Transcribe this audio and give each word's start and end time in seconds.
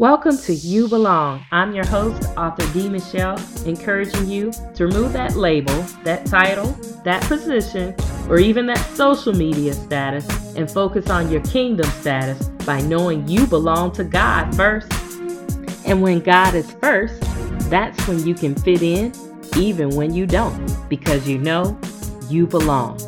Welcome 0.00 0.38
to 0.38 0.54
You 0.54 0.88
Belong. 0.88 1.44
I'm 1.52 1.74
your 1.74 1.86
host, 1.86 2.26
author 2.34 2.66
D. 2.72 2.88
Michelle, 2.88 3.38
encouraging 3.66 4.30
you 4.30 4.50
to 4.74 4.86
remove 4.86 5.12
that 5.12 5.36
label, 5.36 5.78
that 6.04 6.24
title, 6.24 6.68
that 7.04 7.22
position, 7.24 7.94
or 8.26 8.38
even 8.38 8.64
that 8.64 8.78
social 8.96 9.34
media 9.34 9.74
status 9.74 10.26
and 10.56 10.70
focus 10.70 11.10
on 11.10 11.30
your 11.30 11.42
kingdom 11.42 11.84
status 11.90 12.48
by 12.64 12.80
knowing 12.80 13.28
you 13.28 13.46
belong 13.46 13.92
to 13.92 14.02
God 14.02 14.56
first. 14.56 14.90
And 15.84 16.00
when 16.00 16.20
God 16.20 16.54
is 16.54 16.70
first, 16.80 17.20
that's 17.68 18.08
when 18.08 18.26
you 18.26 18.32
can 18.34 18.54
fit 18.54 18.80
in 18.80 19.12
even 19.54 19.90
when 19.90 20.14
you 20.14 20.24
don't, 20.24 20.88
because 20.88 21.28
you 21.28 21.36
know 21.36 21.78
you 22.30 22.46
belong. 22.46 22.98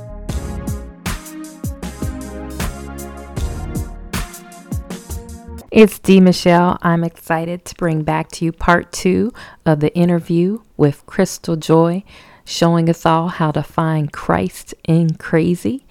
It's 5.73 5.99
D. 5.99 6.21
Michelle. 6.21 6.77
I'm 6.83 7.03
excited 7.03 7.65
to 7.65 7.75
bring 7.77 8.03
back 8.03 8.31
to 8.33 8.45
you 8.45 8.53
part 8.53 8.93
two 8.93 9.33
of 9.65 9.81
the 9.81 9.91
interview 9.97 10.61
with 10.77 11.07
Crystal 11.07 11.57
Joy, 11.57 12.05
showing 12.45 12.91
us 12.91 13.07
all 13.07 13.29
how 13.29 13.53
to 13.53 13.63
find 13.63 14.13
Christ 14.13 14.75
in 14.87 15.15
crazy. 15.15 15.87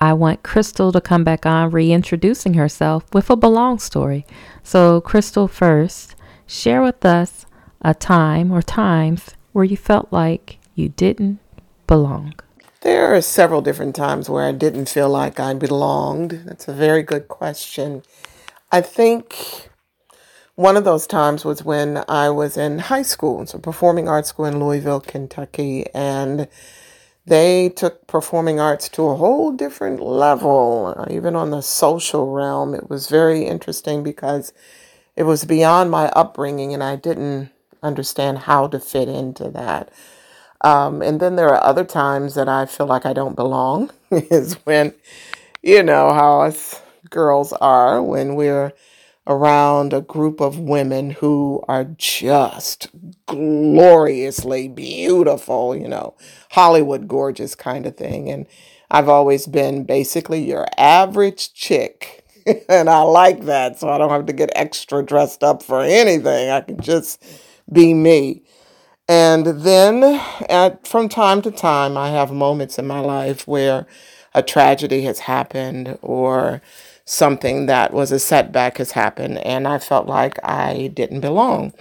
I 0.00 0.14
want 0.14 0.42
Crystal 0.42 0.92
to 0.92 1.02
come 1.02 1.24
back 1.24 1.44
on 1.44 1.72
reintroducing 1.72 2.54
herself 2.54 3.04
with 3.12 3.28
a 3.28 3.36
belong 3.36 3.80
story. 3.80 4.24
So, 4.62 5.02
Crystal, 5.02 5.46
first, 5.46 6.14
share 6.46 6.80
with 6.80 7.04
us 7.04 7.44
a 7.82 7.92
time 7.92 8.50
or 8.50 8.62
times 8.62 9.32
where 9.52 9.66
you 9.66 9.76
felt 9.76 10.10
like 10.10 10.58
you 10.74 10.88
didn't 10.88 11.38
belong. 11.86 12.32
There 12.80 13.14
are 13.14 13.20
several 13.20 13.60
different 13.60 13.94
times 13.94 14.30
where 14.30 14.44
I 14.44 14.52
didn't 14.52 14.88
feel 14.88 15.10
like 15.10 15.38
I 15.38 15.52
belonged. 15.52 16.44
That's 16.46 16.66
a 16.66 16.72
very 16.72 17.02
good 17.02 17.28
question. 17.28 18.02
I 18.70 18.82
think 18.82 19.70
one 20.54 20.76
of 20.76 20.84
those 20.84 21.06
times 21.06 21.44
was 21.44 21.64
when 21.64 22.04
I 22.08 22.28
was 22.30 22.56
in 22.56 22.80
high 22.80 23.02
school, 23.02 23.46
so 23.46 23.58
performing 23.58 24.08
arts 24.08 24.28
school 24.28 24.44
in 24.44 24.60
Louisville, 24.60 25.00
Kentucky, 25.00 25.86
and 25.94 26.48
they 27.24 27.70
took 27.70 28.06
performing 28.06 28.60
arts 28.60 28.88
to 28.90 29.06
a 29.06 29.14
whole 29.14 29.52
different 29.52 30.00
level, 30.00 30.94
uh, 30.96 31.06
even 31.10 31.34
on 31.36 31.50
the 31.50 31.62
social 31.62 32.30
realm. 32.30 32.74
It 32.74 32.90
was 32.90 33.08
very 33.08 33.44
interesting 33.44 34.02
because 34.02 34.52
it 35.16 35.22
was 35.22 35.44
beyond 35.44 35.90
my 35.90 36.08
upbringing, 36.08 36.74
and 36.74 36.82
I 36.82 36.96
didn't 36.96 37.50
understand 37.82 38.38
how 38.38 38.66
to 38.68 38.78
fit 38.80 39.08
into 39.08 39.48
that. 39.50 39.90
Um, 40.60 41.00
and 41.00 41.20
then 41.20 41.36
there 41.36 41.48
are 41.48 41.64
other 41.64 41.84
times 41.84 42.34
that 42.34 42.48
I 42.48 42.66
feel 42.66 42.86
like 42.86 43.06
I 43.06 43.12
don't 43.12 43.36
belong, 43.36 43.90
is 44.10 44.54
when, 44.64 44.92
you 45.62 45.82
know, 45.82 46.12
how 46.12 46.42
us 46.42 46.82
girls 47.10 47.52
are 47.54 48.02
when 48.02 48.34
we're 48.34 48.72
around 49.26 49.92
a 49.92 50.00
group 50.00 50.40
of 50.40 50.58
women 50.58 51.10
who 51.10 51.62
are 51.68 51.84
just 51.84 52.88
gloriously 53.26 54.68
beautiful, 54.68 55.76
you 55.76 55.86
know, 55.86 56.14
Hollywood 56.50 57.06
gorgeous 57.06 57.54
kind 57.54 57.84
of 57.84 57.96
thing. 57.96 58.30
And 58.30 58.46
I've 58.90 59.08
always 59.08 59.46
been 59.46 59.84
basically 59.84 60.42
your 60.44 60.66
average 60.78 61.52
chick. 61.52 62.24
and 62.68 62.88
I 62.88 63.02
like 63.02 63.44
that. 63.44 63.78
So 63.78 63.90
I 63.90 63.98
don't 63.98 64.10
have 64.10 64.26
to 64.26 64.32
get 64.32 64.50
extra 64.56 65.04
dressed 65.04 65.44
up 65.44 65.62
for 65.62 65.82
anything. 65.82 66.50
I 66.50 66.62
can 66.62 66.80
just 66.80 67.22
be 67.70 67.92
me. 67.92 68.42
And 69.08 69.46
then 69.46 70.04
at, 70.48 70.86
from 70.86 71.08
time 71.08 71.42
to 71.42 71.50
time, 71.50 71.96
I 71.96 72.10
have 72.10 72.30
moments 72.30 72.78
in 72.78 72.86
my 72.86 73.00
life 73.00 73.46
where 73.46 73.86
a 74.34 74.42
tragedy 74.42 75.02
has 75.02 75.20
happened 75.20 75.98
or 76.02 76.60
something 77.08 77.66
that 77.66 77.92
was 77.94 78.12
a 78.12 78.18
setback 78.18 78.76
has 78.76 78.92
happened, 78.92 79.38
and 79.38 79.66
I 79.66 79.78
felt 79.78 80.06
like 80.06 80.38
I 80.44 80.90
didn't 80.92 81.20
belong. 81.20 81.72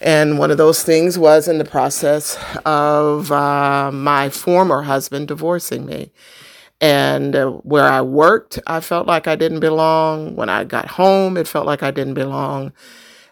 And 0.00 0.38
one 0.38 0.50
of 0.50 0.56
those 0.56 0.82
things 0.82 1.18
was 1.18 1.46
in 1.46 1.58
the 1.58 1.64
process 1.64 2.38
of 2.64 3.30
uh, 3.30 3.90
my 3.92 4.30
former 4.30 4.82
husband 4.82 5.28
divorcing 5.28 5.86
me. 5.86 6.10
And 6.80 7.34
uh, 7.34 7.50
where 7.50 7.84
I 7.84 8.02
worked, 8.02 8.58
I 8.66 8.80
felt 8.80 9.06
like 9.06 9.26
I 9.26 9.36
didn't 9.36 9.60
belong. 9.60 10.36
When 10.36 10.48
I 10.48 10.64
got 10.64 10.88
home, 10.88 11.36
it 11.36 11.48
felt 11.48 11.66
like 11.66 11.82
I 11.82 11.90
didn't 11.90 12.14
belong. 12.14 12.72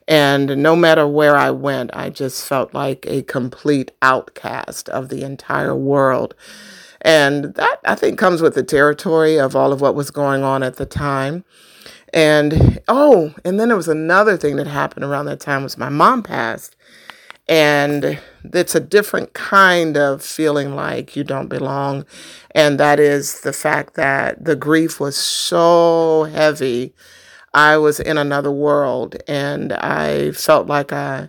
And 0.07 0.59
no 0.59 0.77
matter 0.77 1.07
where 1.07 1.37
I 1.37 1.51
went, 1.51 1.91
I 1.95 2.11
just 2.11 2.47
felt 2.47 2.75
like 2.75 3.07
a 3.07 3.23
complete 3.23 3.91
outcast 4.03 4.89
of 4.91 5.09
the 5.09 5.23
entire 5.23 5.75
world. 5.75 6.35
And 7.05 7.55
that, 7.55 7.81
I 7.85 7.95
think, 7.95 8.19
comes 8.19 8.41
with 8.41 8.55
the 8.55 8.63
territory 8.63 9.39
of 9.39 9.55
all 9.55 9.73
of 9.73 9.83
what 9.83 9.95
was 9.95 10.11
going 10.11 10.43
on 10.43 10.63
at 10.63 10.77
the 10.77 10.87
time. 10.87 11.45
And 12.15 12.81
oh, 12.89 13.35
and 13.45 13.61
then 13.61 13.69
there 13.69 13.77
was 13.77 13.89
another 13.89 14.37
thing 14.37 14.57
that 14.57 14.67
happened 14.67 15.05
around 15.05 15.27
that 15.27 15.41
time 15.41 15.63
was 15.63 15.77
my 15.77 15.91
mom 15.91 16.23
passed. 16.23 16.77
And 17.47 18.19
it's 18.43 18.75
a 18.75 18.81
different 18.81 19.35
kind 19.35 19.99
of 19.99 20.23
feeling 20.23 20.75
like 20.75 21.15
you 21.15 21.25
don't 21.25 21.49
belong. 21.49 22.07
And 22.53 22.81
that 22.81 22.99
is 22.99 23.43
the 23.43 23.53
fact 23.53 23.95
that 23.95 24.43
the 24.43 24.57
grief 24.57 24.99
was 24.99 25.17
so 25.17 26.25
heavy. 26.33 26.95
I 27.53 27.77
was 27.77 28.01
in 28.01 28.17
another 28.17 28.51
world 28.51 29.17
and 29.29 29.75
I 29.75 30.31
felt 30.31 30.69
like 30.69 30.91
I 30.93 31.29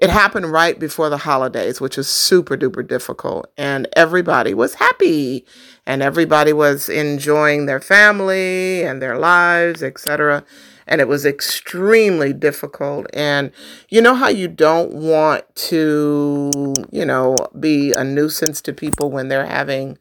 it 0.00 0.10
happened 0.10 0.52
right 0.52 0.78
before 0.78 1.08
the 1.08 1.18
holidays, 1.18 1.80
which 1.80 1.96
was 1.96 2.08
super 2.08 2.56
duper 2.56 2.86
difficult. 2.86 3.50
And 3.56 3.88
everybody 3.94 4.54
was 4.54 4.74
happy 4.74 5.44
and 5.86 6.02
everybody 6.02 6.52
was 6.52 6.88
enjoying 6.88 7.66
their 7.66 7.80
family 7.80 8.84
and 8.84 9.02
their 9.02 9.18
lives, 9.18 9.82
etc. 9.82 10.44
And 10.86 11.00
it 11.00 11.08
was 11.08 11.26
extremely 11.26 12.32
difficult. 12.32 13.06
And 13.12 13.50
you 13.88 14.00
know 14.00 14.14
how 14.14 14.28
you 14.28 14.46
don't 14.46 14.92
want 14.92 15.42
to, 15.56 16.74
you 16.92 17.04
know, 17.04 17.36
be 17.58 17.92
a 17.92 18.04
nuisance 18.04 18.60
to 18.62 18.72
people 18.72 19.10
when 19.10 19.26
they're 19.26 19.46
having 19.46 19.98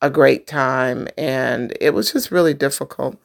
a 0.00 0.08
great 0.08 0.46
time. 0.46 1.08
And 1.18 1.76
it 1.80 1.94
was 1.94 2.12
just 2.12 2.30
really 2.30 2.54
difficult. 2.54 3.16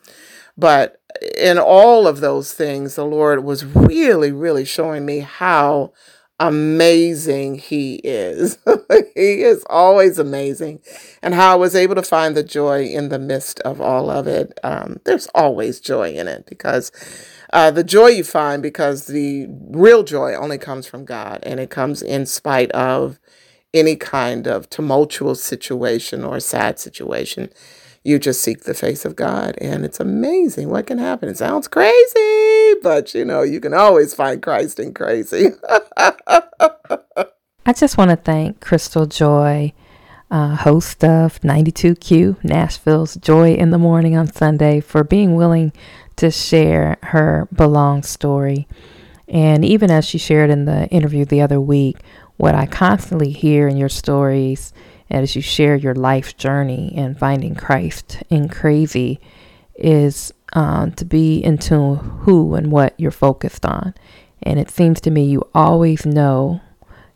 But 0.58 1.00
in 1.38 1.58
all 1.58 2.08
of 2.08 2.20
those 2.20 2.54
things, 2.54 2.96
the 2.96 3.06
Lord 3.06 3.44
was 3.44 3.66
really, 3.66 4.32
really 4.32 4.66
showing 4.66 5.06
me 5.06 5.20
how 5.20 5.94
amazing 6.40 7.56
he 7.56 7.96
is. 8.04 8.60
he 9.16 9.42
is 9.42 9.66
always 9.70 10.20
amazing. 10.20 10.80
And 11.22 11.34
how 11.34 11.54
I 11.54 11.56
was 11.56 11.76
able 11.76 11.96
to 11.96 12.04
find 12.04 12.36
the 12.36 12.44
joy 12.44 12.86
in 12.86 13.10
the 13.10 13.20
midst 13.20 13.60
of 13.62 13.82
all 13.82 14.10
of 14.10 14.28
it. 14.28 14.60
Um, 14.64 15.00
there's 15.06 15.28
always 15.34 15.80
joy 15.80 16.12
in 16.12 16.28
it 16.28 16.46
because 16.46 16.92
uh, 17.54 17.72
the 17.72 17.84
joy 17.84 18.08
you 18.08 18.24
find, 18.24 18.62
because 18.62 19.08
the 19.08 19.48
real 19.50 20.04
joy 20.04 20.36
only 20.36 20.58
comes 20.58 20.86
from 20.86 21.06
God 21.06 21.40
and 21.44 21.60
it 21.60 21.70
comes 21.70 22.02
in 22.02 22.26
spite 22.26 22.72
of 22.72 23.20
any 23.74 23.96
kind 23.96 24.48
of 24.48 24.70
tumultuous 24.70 25.44
situation 25.44 26.24
or 26.24 26.40
sad 26.40 26.80
situation 26.80 27.50
you 28.08 28.18
just 28.18 28.40
seek 28.40 28.64
the 28.64 28.74
face 28.74 29.04
of 29.04 29.18
God. 29.18 29.58
And 29.60 29.84
it's 29.84 30.00
amazing 30.00 30.70
what 30.70 30.88
can 30.88 30.98
happen. 30.98 31.28
It 31.28 31.38
sounds 31.38 31.68
crazy, 31.68 32.76
but 32.82 33.14
you 33.14 33.26
know, 33.26 33.42
you 33.42 33.60
can 33.60 33.74
always 33.74 34.14
find 34.14 34.42
Christ 34.42 34.80
in 34.80 34.94
crazy. 34.94 35.50
I 35.98 37.74
just 37.76 37.98
want 37.98 38.12
to 38.12 38.16
thank 38.16 38.62
Crystal 38.62 39.08
Joy, 39.08 39.74
uh, 40.32 40.56
host 40.56 41.04
of 41.04 41.42
92Q, 41.42 42.42
Nashville's 42.46 43.16
Joy 43.18 43.56
in 43.56 43.72
the 43.72 43.78
Morning 43.78 44.16
on 44.16 44.32
Sunday, 44.32 44.80
for 44.80 45.04
being 45.04 45.36
willing 45.36 45.74
to 46.16 46.32
share 46.32 46.98
her 47.04 47.50
belong 47.54 48.04
story. 48.04 48.70
And 49.28 49.66
even 49.66 49.92
as 49.92 50.06
she 50.06 50.18
shared 50.18 50.50
in 50.50 50.64
the 50.64 50.88
interview 50.88 51.26
the 51.26 51.42
other 51.42 51.60
week, 51.60 51.98
what 52.38 52.56
I 52.56 52.68
constantly 52.68 53.32
hear 53.32 53.68
in 53.68 53.76
your 53.76 53.90
stories 53.90 54.72
as 55.10 55.36
you 55.36 55.42
share 55.42 55.76
your 55.76 55.96
life 55.96 56.38
journey 56.38 56.94
and 56.96 57.18
finding 57.18 57.56
Christ 57.56 58.24
in 58.30 58.50
crazy 58.50 59.20
is 59.76 60.34
um, 60.54 60.92
to 60.94 61.06
be 61.06 61.38
in 61.38 61.54
into 61.54 61.96
who 61.96 62.56
and 62.56 62.72
what 62.72 62.94
you're 62.98 63.12
focused 63.12 63.66
on. 63.66 63.94
And 64.44 64.60
it 64.60 64.70
seems 64.70 65.02
to 65.02 65.12
me 65.12 65.26
you 65.26 65.44
always 65.54 66.06
know 66.06 66.62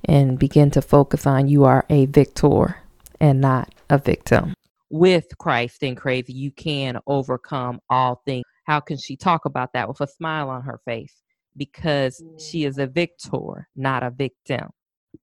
and 0.05 0.39
begin 0.39 0.71
to 0.71 0.81
focus 0.81 1.27
on 1.27 1.47
you 1.47 1.63
are 1.63 1.85
a 1.89 2.07
victor 2.07 2.77
and 3.19 3.39
not 3.39 3.73
a 3.89 3.97
victim. 3.97 4.53
With 4.89 5.37
Christ 5.37 5.83
in 5.83 5.95
crazy, 5.95 6.33
you 6.33 6.51
can 6.51 6.99
overcome 7.07 7.79
all 7.89 8.21
things. 8.25 8.43
How 8.65 8.79
can 8.79 8.97
she 8.97 9.15
talk 9.15 9.45
about 9.45 9.73
that 9.73 9.87
with 9.87 10.01
a 10.01 10.07
smile 10.07 10.49
on 10.49 10.63
her 10.63 10.79
face? 10.85 11.13
Because 11.55 12.21
she 12.37 12.65
is 12.65 12.77
a 12.77 12.87
victor, 12.87 13.67
not 13.75 14.03
a 14.03 14.09
victim. 14.09 14.69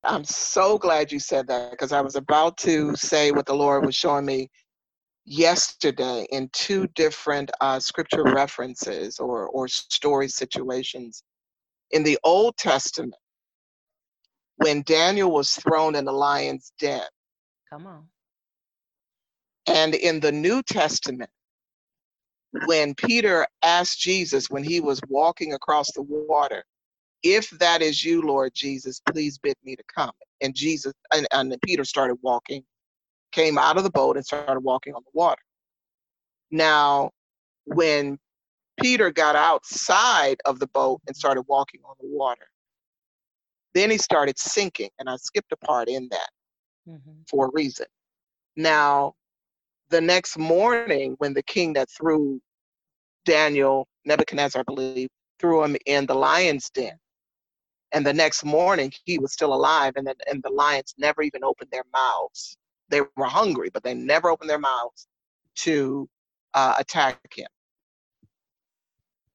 I'm 0.04 0.24
so 0.24 0.78
glad 0.78 1.10
you 1.12 1.18
said 1.18 1.46
that 1.48 1.70
because 1.72 1.92
I 1.92 2.00
was 2.00 2.16
about 2.16 2.56
to 2.58 2.94
say 2.96 3.30
what 3.32 3.46
the 3.46 3.54
Lord 3.54 3.84
was 3.84 3.94
showing 3.94 4.24
me 4.24 4.48
yesterday 5.24 6.26
in 6.30 6.48
two 6.52 6.86
different 6.88 7.50
uh, 7.60 7.80
scripture 7.80 8.24
references 8.24 9.18
or, 9.18 9.48
or 9.48 9.68
story 9.68 10.28
situations. 10.28 11.22
In 11.90 12.02
the 12.02 12.18
Old 12.24 12.56
Testament, 12.56 13.14
when 14.56 14.82
Daniel 14.82 15.30
was 15.30 15.52
thrown 15.52 15.94
in 15.94 16.04
the 16.04 16.12
lion's 16.12 16.72
den. 16.78 17.02
Come 17.70 17.86
on. 17.86 18.04
And 19.66 19.94
in 19.94 20.20
the 20.20 20.32
New 20.32 20.62
Testament, 20.62 21.30
when 22.66 22.94
Peter 22.94 23.46
asked 23.62 24.00
Jesus 24.00 24.48
when 24.50 24.64
he 24.64 24.80
was 24.80 25.00
walking 25.08 25.52
across 25.52 25.92
the 25.92 26.02
water, 26.02 26.64
if 27.22 27.50
that 27.58 27.82
is 27.82 28.04
you, 28.04 28.22
Lord 28.22 28.52
Jesus, 28.54 29.00
please 29.12 29.38
bid 29.38 29.56
me 29.64 29.76
to 29.76 29.82
come. 29.94 30.12
And 30.40 30.54
Jesus 30.54 30.92
and, 31.12 31.26
and 31.32 31.56
Peter 31.64 31.84
started 31.84 32.16
walking, 32.22 32.62
came 33.32 33.58
out 33.58 33.76
of 33.76 33.82
the 33.82 33.90
boat 33.90 34.16
and 34.16 34.24
started 34.24 34.60
walking 34.60 34.94
on 34.94 35.02
the 35.04 35.10
water. 35.12 35.42
Now, 36.50 37.10
when 37.64 38.18
Peter 38.80 39.10
got 39.10 39.36
outside 39.36 40.38
of 40.44 40.58
the 40.58 40.68
boat 40.68 41.00
and 41.06 41.16
started 41.16 41.42
walking 41.48 41.80
on 41.84 41.94
the 42.00 42.08
water, 42.08 42.46
then 43.74 43.90
he 43.90 43.98
started 43.98 44.38
sinking. 44.38 44.90
And 44.98 45.08
I 45.10 45.16
skipped 45.16 45.52
a 45.52 45.56
part 45.56 45.88
in 45.88 46.08
that 46.10 46.30
mm-hmm. 46.88 47.22
for 47.28 47.46
a 47.46 47.50
reason. 47.52 47.86
Now, 48.56 49.14
the 49.90 50.00
next 50.00 50.38
morning, 50.38 51.16
when 51.18 51.34
the 51.34 51.42
king 51.42 51.72
that 51.74 51.88
threw 51.90 52.40
Daniel, 53.24 53.86
Nebuchadnezzar, 54.04 54.60
I 54.60 54.64
believe, 54.64 55.08
threw 55.38 55.62
him 55.64 55.76
in 55.86 56.06
the 56.06 56.14
lion's 56.14 56.70
den, 56.70 56.98
and 57.92 58.06
the 58.06 58.12
next 58.12 58.44
morning 58.44 58.92
he 59.04 59.18
was 59.18 59.32
still 59.32 59.54
alive, 59.54 59.94
and, 59.96 60.06
the, 60.06 60.14
and 60.30 60.42
the 60.42 60.50
lions 60.50 60.94
never 60.98 61.22
even 61.22 61.44
opened 61.44 61.70
their 61.70 61.84
mouths. 61.92 62.56
They 62.90 63.00
were 63.00 63.26
hungry, 63.26 63.70
but 63.72 63.82
they 63.82 63.94
never 63.94 64.30
opened 64.30 64.50
their 64.50 64.58
mouths 64.58 65.06
to 65.56 66.08
uh, 66.54 66.74
attack 66.78 67.18
him. 67.34 67.48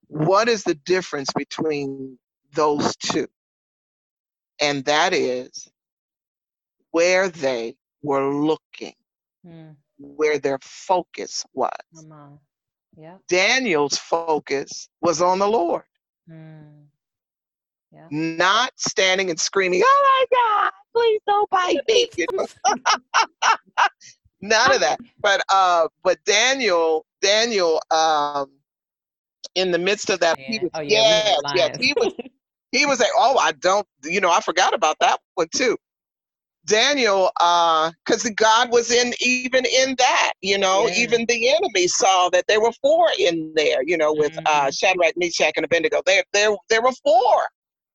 What 0.07 0.47
is 0.47 0.63
the 0.63 0.75
difference 0.75 1.29
between 1.35 2.17
those 2.53 2.95
two? 2.97 3.27
And 4.61 4.85
that 4.85 5.13
is 5.13 5.67
where 6.91 7.29
they 7.29 7.75
were 8.03 8.33
looking, 8.33 8.93
mm. 9.45 9.75
where 9.97 10.37
their 10.37 10.59
focus 10.61 11.43
was. 11.53 11.71
Yeah. 12.95 13.17
Daniel's 13.27 13.97
focus 13.97 14.87
was 15.01 15.21
on 15.21 15.39
the 15.39 15.47
Lord. 15.47 15.83
Mm. 16.29 16.85
Yeah. 17.93 18.07
Not 18.09 18.71
standing 18.75 19.29
and 19.29 19.39
screaming, 19.39 19.83
oh 19.85 20.25
my 20.31 20.37
God, 20.37 20.71
please 20.95 21.21
don't 21.27 21.49
bite 21.49 21.79
me. 21.87 22.09
None 24.41 24.73
of 24.73 24.81
that. 24.81 24.99
But 25.21 25.41
uh, 25.49 25.87
but 26.03 26.17
Daniel, 26.25 27.05
Daniel, 27.21 27.81
um, 27.91 28.51
in 29.55 29.71
the 29.71 29.77
midst 29.77 30.09
of 30.09 30.19
that, 30.21 30.39
yeah. 30.39 30.45
he 30.47 30.59
was, 30.59 30.69
oh, 30.73 30.81
yeah, 30.81 30.89
yes, 30.97 31.39
yes, 31.55 31.77
he 31.79 31.93
was 31.95 32.13
he 32.71 32.85
was 32.85 32.99
like, 32.99 33.11
oh, 33.15 33.37
I 33.37 33.51
don't, 33.53 33.87
you 34.03 34.19
know, 34.19 34.31
I 34.31 34.41
forgot 34.41 34.73
about 34.73 34.97
that 34.99 35.19
one 35.35 35.47
too. 35.55 35.77
Daniel, 36.65 37.29
uh, 37.41 37.91
because 38.05 38.25
uh, 38.25 38.29
God 38.35 38.71
was 38.71 38.89
in 38.89 39.13
even 39.21 39.65
in 39.65 39.95
that, 39.97 40.33
you 40.41 40.57
know, 40.57 40.87
yeah. 40.87 40.95
even 40.95 41.25
the 41.27 41.49
enemy 41.49 41.87
saw 41.87 42.29
that 42.29 42.45
there 42.47 42.61
were 42.61 42.71
four 42.81 43.09
in 43.19 43.53
there, 43.55 43.83
you 43.85 43.97
know, 43.97 44.13
with 44.13 44.37
uh, 44.37 44.41
mm-hmm. 44.41 44.67
uh, 44.67 44.71
Shadrach, 44.71 45.13
Meshach, 45.17 45.53
and 45.57 45.65
Abednego. 45.65 46.01
There, 46.05 46.23
there, 46.31 46.55
there 46.69 46.81
were 46.81 46.93
4 47.03 47.21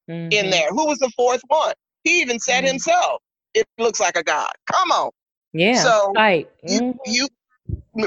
mm-hmm. 0.08 0.32
in 0.32 0.50
there. 0.50 0.69
Who 0.70 0.87
was 0.87 0.99
the 0.99 1.10
fourth 1.16 1.43
one? 1.49 1.75
He 2.05 2.20
even 2.20 2.38
said 2.38 2.60
mm-hmm. 2.60 2.69
himself, 2.69 3.22
"It 3.55 3.66
looks 3.78 4.00
like 4.00 4.16
a 4.16 4.22
god." 4.22 4.52
Come 4.72 4.90
on. 4.90 5.10
Yeah. 5.52 5.82
So 5.82 6.12
right. 6.16 6.49
you, 6.62 6.81
mm-hmm. 6.81 6.99
you 7.06 7.28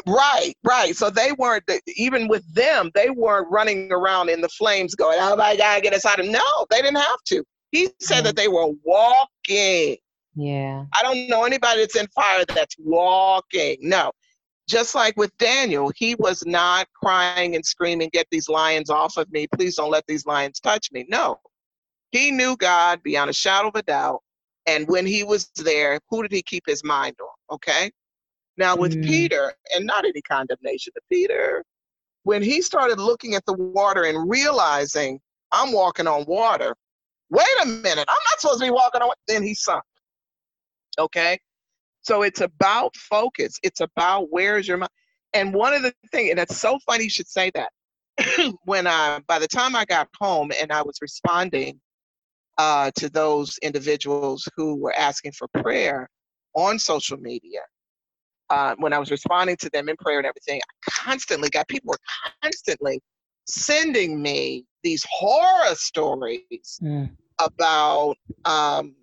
Right, 0.07 0.53
right. 0.63 0.95
So 0.95 1.09
they 1.09 1.33
weren't 1.33 1.69
even 1.95 2.27
with 2.27 2.44
them. 2.53 2.92
They 2.95 3.09
weren't 3.09 3.50
running 3.51 3.92
around 3.92 4.30
in 4.30 4.42
the 4.42 4.50
flames, 4.50 4.95
going, 4.95 5.18
"Oh 5.19 5.36
my 5.36 5.56
God, 5.56 5.83
get 5.83 5.94
us 5.94 6.06
out 6.06 6.19
of!" 6.19 6.27
No, 6.27 6.65
they 6.69 6.81
didn't 6.81 6.98
have 6.98 7.24
to. 7.27 7.44
He 7.71 7.89
said 8.00 8.18
mm-hmm. 8.18 8.25
that 8.25 8.36
they 8.36 8.47
were 8.47 8.69
walking. 8.83 9.97
Yeah. 10.36 10.86
I 10.94 11.04
don't 11.04 11.27
know 11.27 11.44
anybody 11.44 11.81
that's 11.81 11.95
in 11.95 12.07
fire 12.07 12.45
that's 12.47 12.75
walking. 12.80 13.77
No. 13.81 14.12
Just 14.68 14.95
like 14.95 15.15
with 15.18 15.36
Daniel, 15.38 15.92
he 15.95 16.15
was 16.15 16.44
not 16.45 16.88
crying 16.95 17.56
and 17.56 17.65
screaming, 17.65 18.09
"Get 18.13 18.27
these 18.31 18.47
lions 18.47 18.89
off 18.89 19.18
of 19.18 19.30
me! 19.31 19.47
Please 19.56 19.75
don't 19.75 19.92
let 19.92 20.06
these 20.07 20.25
lions 20.25 20.59
touch 20.59 20.89
me." 20.92 21.06
No, 21.09 21.39
he 22.11 22.31
knew 22.31 22.57
God 22.57 23.01
beyond 23.03 23.29
a 23.29 23.33
shadow 23.33 23.69
of 23.69 23.75
a 23.75 23.83
doubt. 23.83 24.21
And 24.67 24.87
when 24.87 25.05
he 25.05 25.23
was 25.23 25.49
there, 25.55 25.99
who 26.09 26.21
did 26.21 26.31
he 26.31 26.41
keep 26.41 26.63
his 26.67 26.83
mind 26.83 27.15
on? 27.21 27.55
Okay. 27.55 27.91
Now, 28.57 28.75
with 28.75 28.95
mm. 28.95 29.05
Peter, 29.05 29.53
and 29.75 29.85
not 29.85 30.05
any 30.05 30.21
condemnation 30.21 30.93
to 30.93 31.01
Peter, 31.09 31.63
when 32.23 32.43
he 32.43 32.61
started 32.61 32.99
looking 32.99 33.33
at 33.33 33.45
the 33.45 33.53
water 33.53 34.03
and 34.03 34.29
realizing 34.29 35.19
I'm 35.51 35.71
walking 35.71 36.05
on 36.05 36.25
water, 36.25 36.75
wait 37.29 37.47
a 37.63 37.65
minute, 37.65 38.05
I'm 38.07 38.17
not 38.31 38.39
supposed 38.39 38.59
to 38.59 38.65
be 38.65 38.71
walking 38.71 39.01
on, 39.01 39.11
then 39.27 39.41
he 39.41 39.55
sunk. 39.55 39.83
Okay. 40.99 41.39
So 42.01 42.23
it's 42.23 42.41
about 42.41 42.95
focus. 42.95 43.57
It's 43.63 43.79
about 43.79 44.27
where's 44.29 44.67
your 44.67 44.77
mind. 44.77 44.91
And 45.33 45.53
one 45.53 45.73
of 45.73 45.81
the 45.81 45.93
things, 46.11 46.31
and 46.31 46.39
it's 46.39 46.57
so 46.57 46.77
funny 46.85 47.05
you 47.05 47.09
should 47.09 47.27
say 47.27 47.51
that. 47.55 47.71
when 48.65 48.85
I, 48.85 49.21
by 49.27 49.39
the 49.39 49.47
time 49.47 49.75
I 49.75 49.85
got 49.85 50.09
home 50.19 50.51
and 50.59 50.71
I 50.71 50.81
was 50.81 50.97
responding 51.01 51.79
uh, 52.61 52.91
to 52.95 53.09
those 53.09 53.57
individuals 53.63 54.47
who 54.55 54.75
were 54.75 54.93
asking 54.95 55.31
for 55.31 55.47
prayer 55.47 56.07
on 56.53 56.77
social 56.77 57.17
media, 57.17 57.61
uh, 58.51 58.75
when 58.77 58.93
I 58.93 58.99
was 58.99 59.09
responding 59.09 59.57
to 59.61 59.69
them 59.73 59.89
in 59.89 59.95
prayer 59.97 60.19
and 60.19 60.27
everything, 60.27 60.61
I 60.61 60.91
constantly 60.91 61.49
got 61.49 61.67
people 61.67 61.89
were 61.89 62.21
constantly 62.43 63.01
sending 63.47 64.21
me 64.21 64.65
these 64.83 65.03
horror 65.09 65.73
stories 65.73 66.79
mm. 66.83 67.09
about 67.39 68.15
um, 68.45 68.93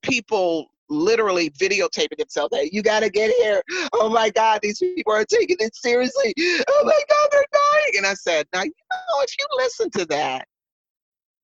people 0.00 0.68
literally 0.88 1.50
videotaping 1.50 2.16
themselves. 2.16 2.56
Hey, 2.56 2.70
you 2.72 2.80
got 2.80 3.00
to 3.00 3.10
get 3.10 3.30
here. 3.42 3.60
Oh 3.92 4.08
my 4.08 4.30
God, 4.30 4.60
these 4.62 4.78
people 4.78 5.12
are 5.12 5.26
taking 5.26 5.58
it 5.60 5.76
seriously. 5.76 6.32
Oh 6.38 6.82
my 6.86 7.02
God, 7.10 7.28
they're 7.32 7.44
dying. 7.52 7.92
And 7.98 8.06
I 8.06 8.14
said, 8.14 8.46
now, 8.54 8.62
you 8.62 8.72
know, 8.90 9.20
if 9.20 9.34
you 9.38 9.46
listen 9.58 9.90
to 9.90 10.06
that, 10.06 10.48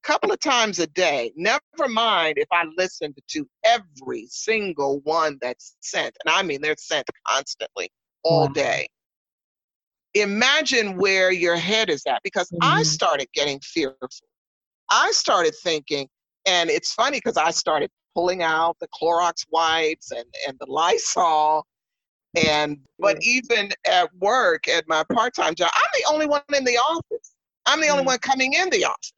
couple 0.04 0.30
of 0.30 0.38
times 0.40 0.78
a 0.78 0.86
day. 0.86 1.32
Never 1.36 1.88
mind 1.88 2.34
if 2.36 2.48
I 2.52 2.64
listened 2.76 3.16
to 3.28 3.48
every 3.64 4.26
single 4.28 5.00
one 5.00 5.38
that's 5.40 5.76
sent. 5.80 6.16
And 6.24 6.34
I 6.34 6.42
mean, 6.42 6.60
they're 6.60 6.76
sent 6.78 7.06
constantly 7.26 7.90
all 8.22 8.46
wow. 8.46 8.52
day. 8.52 8.88
Imagine 10.14 10.96
where 10.96 11.32
your 11.32 11.56
head 11.56 11.90
is 11.90 12.04
at 12.06 12.20
because 12.22 12.48
mm-hmm. 12.50 12.62
I 12.62 12.82
started 12.84 13.28
getting 13.34 13.58
fearful. 13.60 14.28
I 14.90 15.10
started 15.12 15.54
thinking, 15.62 16.08
and 16.46 16.70
it's 16.70 16.92
funny 16.92 17.18
because 17.18 17.36
I 17.36 17.50
started 17.50 17.90
pulling 18.14 18.42
out 18.42 18.76
the 18.80 18.88
Clorox 18.88 19.44
wipes 19.50 20.12
and, 20.12 20.26
and 20.46 20.56
the 20.60 20.66
Lysol. 20.66 21.66
And 22.36 22.78
but 22.98 23.16
even 23.22 23.70
at 23.86 24.14
work 24.16 24.68
at 24.68 24.84
my 24.88 25.04
part-time 25.12 25.54
job, 25.54 25.70
I'm 25.74 25.90
the 25.94 26.12
only 26.12 26.26
one 26.26 26.42
in 26.54 26.64
the 26.64 26.76
office. 26.76 27.32
I'm 27.66 27.80
the 27.80 27.86
mm-hmm. 27.86 27.92
only 27.92 28.04
one 28.04 28.18
coming 28.18 28.52
in 28.52 28.70
the 28.70 28.84
office. 28.84 29.13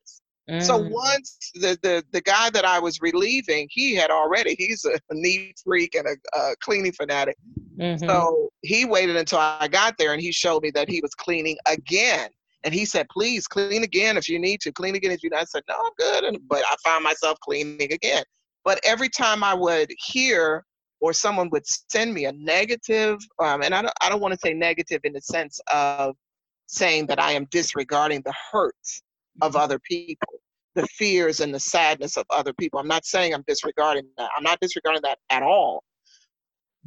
So 0.61 0.79
mm. 0.79 0.91
once 0.91 1.51
the, 1.55 1.77
the 1.83 2.05
the 2.13 2.21
guy 2.21 2.51
that 2.51 2.65
I 2.65 2.79
was 2.79 3.00
relieving, 3.00 3.67
he 3.69 3.97
had 3.97 4.11
already 4.11 4.55
he's 4.57 4.85
a 4.85 4.99
neat 5.12 5.61
freak 5.65 5.97
and 5.97 6.07
a, 6.07 6.38
a 6.38 6.55
cleaning 6.61 6.93
fanatic. 6.93 7.37
Mm-hmm. 7.76 8.09
So 8.09 8.50
he 8.62 8.85
waited 8.85 9.17
until 9.17 9.41
I 9.41 9.67
got 9.67 9.99
there 9.99 10.12
and 10.12 10.23
he 10.23 10.31
showed 10.31 10.62
me 10.62 10.71
that 10.71 10.88
he 10.88 11.00
was 11.00 11.15
cleaning 11.15 11.57
again. 11.67 12.31
And 12.62 12.73
he 12.73 12.85
said, 12.85 13.09
"Please 13.09 13.49
clean 13.49 13.83
again 13.83 14.17
if 14.17 14.29
you 14.29 14.38
need 14.38 14.61
to. 14.61 14.73
Clean 14.73 14.95
again 14.95 15.11
if 15.11 15.23
you." 15.25 15.31
Need. 15.31 15.37
I 15.37 15.45
said, 15.45 15.65
"No, 15.69 15.75
I'm 15.75 15.93
good." 15.99 16.25
And, 16.25 16.38
but 16.49 16.62
I 16.71 16.76
found 16.85 17.03
myself 17.03 17.38
cleaning 17.41 17.93
again. 17.93 18.23
But 18.65 18.79
every 18.85 19.09
time 19.09 19.43
I 19.43 19.55
would 19.55 19.91
hear 19.99 20.65
or 21.00 21.12
someone 21.12 21.50
would 21.50 21.65
send 21.67 22.15
me 22.15 22.25
a 22.25 22.33
negative, 22.33 23.19
um, 23.41 23.62
and 23.62 23.75
I 23.75 23.83
don't 23.83 23.95
I 24.00 24.09
don't 24.09 24.21
want 24.21 24.33
to 24.35 24.41
say 24.41 24.55
negative 24.55 25.00
in 25.03 25.12
the 25.12 25.21
sense 25.21 25.61
of 25.73 26.15
saying 26.67 27.07
that 27.07 27.21
I 27.21 27.33
am 27.33 27.47
disregarding 27.50 28.23
the 28.25 28.35
hurts 28.53 29.03
of 29.43 29.52
mm-hmm. 29.52 29.62
other 29.62 29.78
people, 29.78 30.40
the 30.75 30.87
fears 30.87 31.40
and 31.40 31.55
the 31.55 31.61
sadness 31.61 32.16
of 32.16 32.25
other 32.31 32.52
people. 32.52 32.78
I'm 32.78 32.88
not 32.88 33.05
saying 33.05 33.35
I'm 33.35 33.45
disregarding 33.47 34.09
that. 34.19 34.31
I'm 34.37 34.45
not 34.45 34.61
disregarding 34.61 35.02
that 35.02 35.19
at 35.31 35.43
all. 35.43 35.83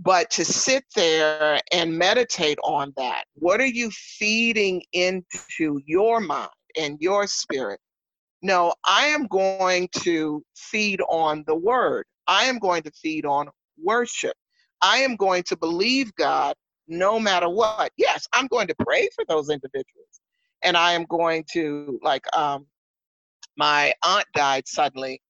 But 0.02 0.32
to 0.32 0.46
sit 0.46 0.86
there 0.96 1.60
and 1.74 1.98
meditate 1.98 2.58
on 2.64 2.94
that, 2.96 3.26
what 3.34 3.60
are 3.60 3.66
you 3.66 3.92
feeding 3.92 4.82
into 4.94 5.82
your 5.86 6.22
mind 6.22 6.50
and 6.78 6.98
your 7.02 7.28
spirit? 7.28 7.80
No, 8.42 8.74
I 8.86 9.08
am 9.08 9.28
going 9.28 9.90
to 10.04 10.42
feed 10.56 11.02
on 11.10 11.44
the 11.48 11.56
word. 11.56 12.06
I 12.28 12.46
am 12.46 12.60
going 12.60 12.84
to 12.84 12.92
feed 12.92 13.26
on 13.26 13.50
worship. 13.84 14.36
I 14.82 15.00
am 15.00 15.18
going 15.18 15.44
to 15.44 15.58
believe 15.58 16.16
God 16.16 16.56
no 16.88 17.20
matter 17.20 17.50
what. 17.50 17.92
Yes, 17.98 18.26
I'm 18.32 18.48
going 18.48 18.68
to 18.68 18.76
pray 18.80 19.10
for 19.14 19.26
those 19.28 19.50
individuals 19.50 20.09
and 20.64 20.78
I 20.78 20.94
am 20.94 21.06
going 21.06 21.46
to 21.54 22.00
like 22.04 22.26
um, 22.36 22.66
my 23.58 23.94
aunt 24.04 24.26
died 24.34 24.68
suddenly 24.68 25.22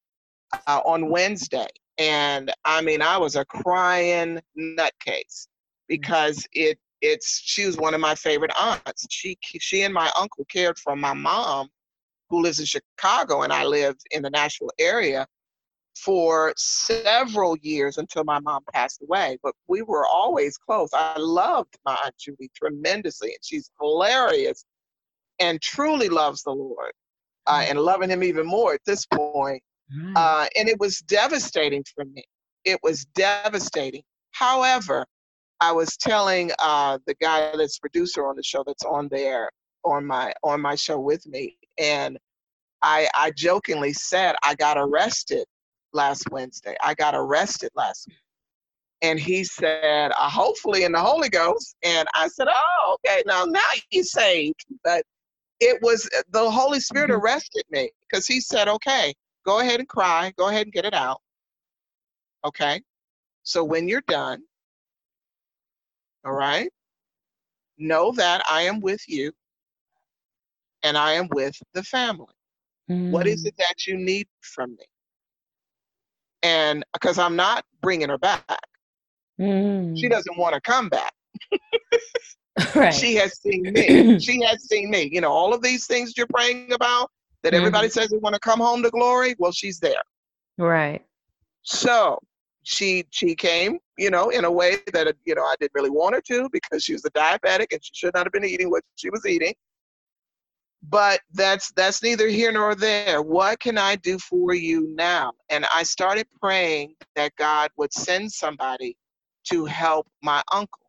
uh, 0.67 0.81
on 0.85 1.09
Wednesday, 1.09 1.67
and 1.97 2.51
I 2.65 2.81
mean 2.81 3.01
I 3.01 3.17
was 3.17 3.35
a 3.35 3.45
crying 3.45 4.39
nutcase 4.57 5.47
because 5.87 6.47
it 6.53 6.79
it's 7.01 7.39
she 7.39 7.65
was 7.65 7.77
one 7.77 7.93
of 7.93 8.01
my 8.01 8.15
favorite 8.15 8.51
aunts. 8.59 9.07
She 9.09 9.37
she 9.41 9.83
and 9.83 9.93
my 9.93 10.11
uncle 10.19 10.45
cared 10.45 10.77
for 10.77 10.95
my 10.95 11.13
mom, 11.13 11.69
who 12.29 12.41
lives 12.41 12.59
in 12.59 12.65
Chicago, 12.65 13.43
and 13.43 13.53
I 13.53 13.65
lived 13.65 14.01
in 14.11 14.21
the 14.21 14.29
Nashville 14.29 14.71
area 14.79 15.27
for 15.95 16.53
several 16.55 17.57
years 17.57 17.97
until 17.97 18.23
my 18.23 18.39
mom 18.39 18.63
passed 18.73 19.01
away. 19.01 19.37
But 19.43 19.53
we 19.67 19.81
were 19.81 20.05
always 20.07 20.57
close. 20.57 20.89
I 20.93 21.15
loved 21.17 21.77
my 21.85 21.97
Aunt 22.05 22.15
Judy 22.17 22.49
tremendously, 22.55 23.29
and 23.29 23.39
she's 23.43 23.71
hilarious 23.79 24.65
and 25.39 25.61
truly 25.61 26.09
loves 26.09 26.43
the 26.43 26.51
Lord 26.51 26.91
uh, 27.47 27.63
and 27.67 27.79
loving 27.79 28.09
Him 28.09 28.23
even 28.23 28.45
more 28.45 28.73
at 28.73 28.81
this 28.85 29.05
point. 29.05 29.61
Uh, 30.15 30.45
and 30.57 30.69
it 30.69 30.79
was 30.79 30.99
devastating 30.99 31.83
for 31.95 32.05
me. 32.05 32.23
It 32.65 32.79
was 32.83 33.05
devastating. 33.15 34.03
However, 34.31 35.05
I 35.61 35.71
was 35.71 35.97
telling 35.97 36.51
uh, 36.59 36.99
the 37.05 37.15
guy 37.15 37.55
that's 37.57 37.79
producer 37.79 38.27
on 38.27 38.35
the 38.35 38.43
show 38.43 38.63
that's 38.65 38.85
on 38.85 39.07
there 39.09 39.49
on 39.83 40.05
my 40.05 40.33
on 40.43 40.61
my 40.61 40.75
show 40.75 40.99
with 40.99 41.25
me, 41.27 41.57
and 41.79 42.17
I 42.81 43.09
I 43.13 43.31
jokingly 43.31 43.93
said 43.93 44.35
I 44.43 44.55
got 44.55 44.77
arrested 44.77 45.45
last 45.93 46.29
Wednesday. 46.31 46.75
I 46.83 46.93
got 46.93 47.15
arrested 47.15 47.71
last 47.75 48.07
week. 48.07 48.17
And 49.01 49.17
he 49.19 49.45
said, 49.45 50.11
uh, 50.11 50.29
hopefully 50.29 50.83
in 50.83 50.91
the 50.91 50.99
Holy 50.99 51.29
Ghost. 51.29 51.75
And 51.83 52.07
I 52.15 52.27
said, 52.27 52.47
oh, 52.49 52.97
okay, 53.05 53.23
now 53.25 53.45
now 53.45 53.61
you 53.91 54.03
saved. 54.03 54.65
But 54.83 55.03
it 55.59 55.81
was 55.81 56.09
the 56.31 56.49
Holy 56.49 56.79
Spirit 56.79 57.09
mm-hmm. 57.09 57.21
arrested 57.21 57.63
me 57.69 57.91
because 58.01 58.27
he 58.27 58.39
said, 58.39 58.67
okay, 58.67 59.13
go 59.45 59.59
ahead 59.59 59.79
and 59.79 59.89
cry, 59.89 60.31
go 60.37 60.49
ahead 60.49 60.65
and 60.65 60.73
get 60.73 60.85
it 60.85 60.93
out. 60.93 61.21
Okay. 62.45 62.81
So 63.43 63.63
when 63.63 63.87
you're 63.87 64.03
done, 64.07 64.43
all 66.25 66.33
right, 66.33 66.69
know 67.77 68.11
that 68.13 68.43
I 68.49 68.63
am 68.63 68.79
with 68.79 69.01
you 69.07 69.31
and 70.83 70.97
I 70.97 71.13
am 71.13 71.27
with 71.31 71.55
the 71.73 71.83
family. 71.83 72.33
Mm. 72.89 73.11
What 73.11 73.27
is 73.27 73.43
mm. 73.43 73.47
it 73.47 73.55
that 73.57 73.87
you 73.87 73.97
need 73.97 74.27
from 74.41 74.71
me? 74.71 74.85
and 76.43 76.83
because 76.93 77.17
I'm 77.17 77.35
not 77.35 77.65
bringing 77.81 78.09
her 78.09 78.17
back. 78.17 78.43
Mm. 79.39 79.97
She 79.97 80.09
doesn't 80.09 80.37
want 80.37 80.55
to 80.55 80.61
come 80.61 80.89
back. 80.89 81.13
right. 82.75 82.93
She 82.93 83.15
has 83.15 83.39
seen 83.39 83.63
me. 83.63 84.19
she 84.19 84.41
has 84.43 84.67
seen 84.67 84.89
me. 84.89 85.09
You 85.11 85.21
know, 85.21 85.31
all 85.31 85.53
of 85.53 85.61
these 85.61 85.87
things 85.87 86.13
you're 86.17 86.27
praying 86.27 86.71
about 86.71 87.11
that 87.43 87.53
everybody 87.53 87.87
mm. 87.87 87.91
says 87.91 88.09
they 88.09 88.17
want 88.17 88.35
to 88.35 88.39
come 88.39 88.59
home 88.59 88.83
to 88.83 88.89
glory. 88.89 89.35
Well, 89.39 89.51
she's 89.51 89.79
there. 89.79 90.03
Right. 90.57 91.03
So 91.63 92.19
she 92.63 93.05
she 93.11 93.35
came, 93.35 93.79
you 93.97 94.09
know, 94.09 94.29
in 94.29 94.45
a 94.45 94.51
way 94.51 94.77
that 94.93 95.15
you 95.25 95.35
know 95.35 95.43
I 95.43 95.55
didn't 95.59 95.73
really 95.73 95.89
want 95.89 96.15
her 96.15 96.21
to 96.21 96.49
because 96.51 96.83
she 96.83 96.93
was 96.93 97.05
a 97.05 97.11
diabetic 97.11 97.67
and 97.71 97.83
she 97.83 97.91
should 97.93 98.13
not 98.13 98.25
have 98.25 98.33
been 98.33 98.45
eating 98.45 98.69
what 98.69 98.83
she 98.95 99.09
was 99.09 99.25
eating 99.25 99.53
but 100.83 101.19
that's 101.33 101.71
that's 101.73 102.01
neither 102.01 102.27
here 102.27 102.51
nor 102.51 102.73
there 102.73 103.21
what 103.21 103.59
can 103.59 103.77
i 103.77 103.95
do 103.97 104.17
for 104.17 104.53
you 104.53 104.87
now 104.95 105.31
and 105.49 105.65
i 105.73 105.83
started 105.83 106.25
praying 106.41 106.93
that 107.15 107.35
god 107.37 107.69
would 107.77 107.93
send 107.93 108.31
somebody 108.31 108.95
to 109.43 109.65
help 109.65 110.07
my 110.23 110.41
uncle 110.53 110.79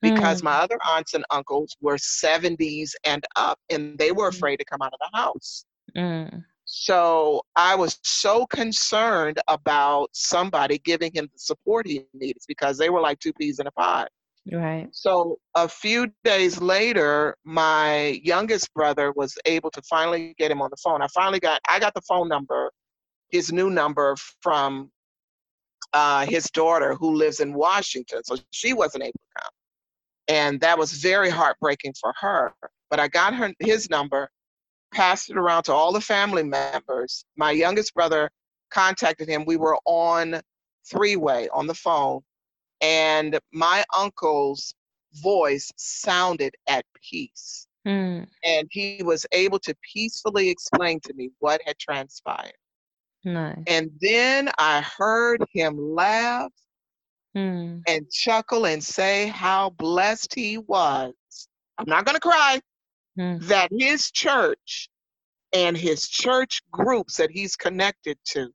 because 0.00 0.40
mm. 0.40 0.44
my 0.44 0.52
other 0.52 0.78
aunts 0.88 1.14
and 1.14 1.24
uncles 1.30 1.76
were 1.80 1.96
70s 1.96 2.92
and 3.04 3.24
up 3.36 3.58
and 3.70 3.98
they 3.98 4.12
were 4.12 4.30
mm. 4.30 4.34
afraid 4.34 4.56
to 4.58 4.64
come 4.64 4.80
out 4.82 4.92
of 4.92 4.98
the 5.00 5.18
house 5.18 5.64
mm. 5.96 6.44
so 6.64 7.42
i 7.56 7.74
was 7.74 7.98
so 8.02 8.46
concerned 8.46 9.40
about 9.48 10.08
somebody 10.12 10.78
giving 10.78 11.12
him 11.12 11.28
the 11.32 11.38
support 11.38 11.86
he 11.86 12.04
needs 12.14 12.44
because 12.46 12.78
they 12.78 12.90
were 12.90 13.00
like 13.00 13.18
two 13.18 13.32
peas 13.34 13.58
in 13.58 13.66
a 13.66 13.72
pod 13.72 14.08
Right. 14.50 14.88
So 14.92 15.38
a 15.54 15.68
few 15.68 16.10
days 16.24 16.60
later, 16.60 17.36
my 17.44 18.20
youngest 18.22 18.72
brother 18.72 19.12
was 19.14 19.36
able 19.44 19.70
to 19.72 19.82
finally 19.82 20.34
get 20.38 20.50
him 20.50 20.62
on 20.62 20.70
the 20.70 20.76
phone. 20.76 21.02
I 21.02 21.06
finally 21.08 21.40
got 21.40 21.60
I 21.68 21.78
got 21.78 21.94
the 21.94 22.00
phone 22.02 22.28
number, 22.28 22.70
his 23.30 23.52
new 23.52 23.68
number 23.68 24.16
from 24.40 24.90
uh, 25.92 26.26
his 26.26 26.50
daughter 26.50 26.94
who 26.94 27.14
lives 27.14 27.40
in 27.40 27.52
Washington. 27.54 28.22
So 28.24 28.36
she 28.50 28.72
wasn't 28.72 29.04
able 29.04 29.12
to 29.12 29.42
come. 29.42 29.50
And 30.28 30.60
that 30.60 30.78
was 30.78 30.92
very 30.92 31.30
heartbreaking 31.30 31.94
for 32.00 32.12
her. 32.20 32.52
But 32.90 33.00
I 33.00 33.08
got 33.08 33.34
her 33.34 33.52
his 33.58 33.90
number, 33.90 34.30
passed 34.92 35.30
it 35.30 35.36
around 35.36 35.64
to 35.64 35.72
all 35.72 35.92
the 35.92 36.00
family 36.00 36.42
members. 36.42 37.24
My 37.36 37.50
youngest 37.50 37.94
brother 37.94 38.30
contacted 38.70 39.28
him. 39.28 39.44
We 39.46 39.56
were 39.56 39.78
on 39.84 40.40
three 40.90 41.16
way 41.16 41.48
on 41.52 41.66
the 41.66 41.74
phone 41.74 42.22
and 42.80 43.38
my 43.52 43.84
uncle's 43.96 44.74
voice 45.14 45.72
sounded 45.76 46.54
at 46.68 46.84
peace. 47.02 47.66
Mm. 47.86 48.26
And 48.44 48.68
he 48.70 49.02
was 49.02 49.26
able 49.32 49.58
to 49.60 49.74
peacefully 49.92 50.48
explain 50.50 51.00
to 51.04 51.14
me 51.14 51.30
what 51.38 51.60
had 51.64 51.78
transpired. 51.78 52.52
Nice. 53.24 53.58
And 53.66 53.90
then 54.00 54.50
I 54.58 54.82
heard 54.82 55.44
him 55.52 55.76
laugh 55.94 56.52
mm. 57.38 57.82
and 57.86 58.10
chuckle 58.10 58.66
and 58.66 58.82
say 58.82 59.28
how 59.28 59.70
blessed 59.70 60.34
he 60.34 60.58
was. 60.58 61.14
I'm 61.78 61.88
not 61.88 62.04
going 62.04 62.16
to 62.16 62.20
cry. 62.20 62.60
Mm. 63.18 63.42
That 63.48 63.70
his 63.76 64.10
church 64.10 64.88
and 65.52 65.76
his 65.76 66.08
church 66.08 66.62
groups 66.70 67.16
that 67.16 67.30
he's 67.30 67.56
connected 67.56 68.18
to 68.26 68.48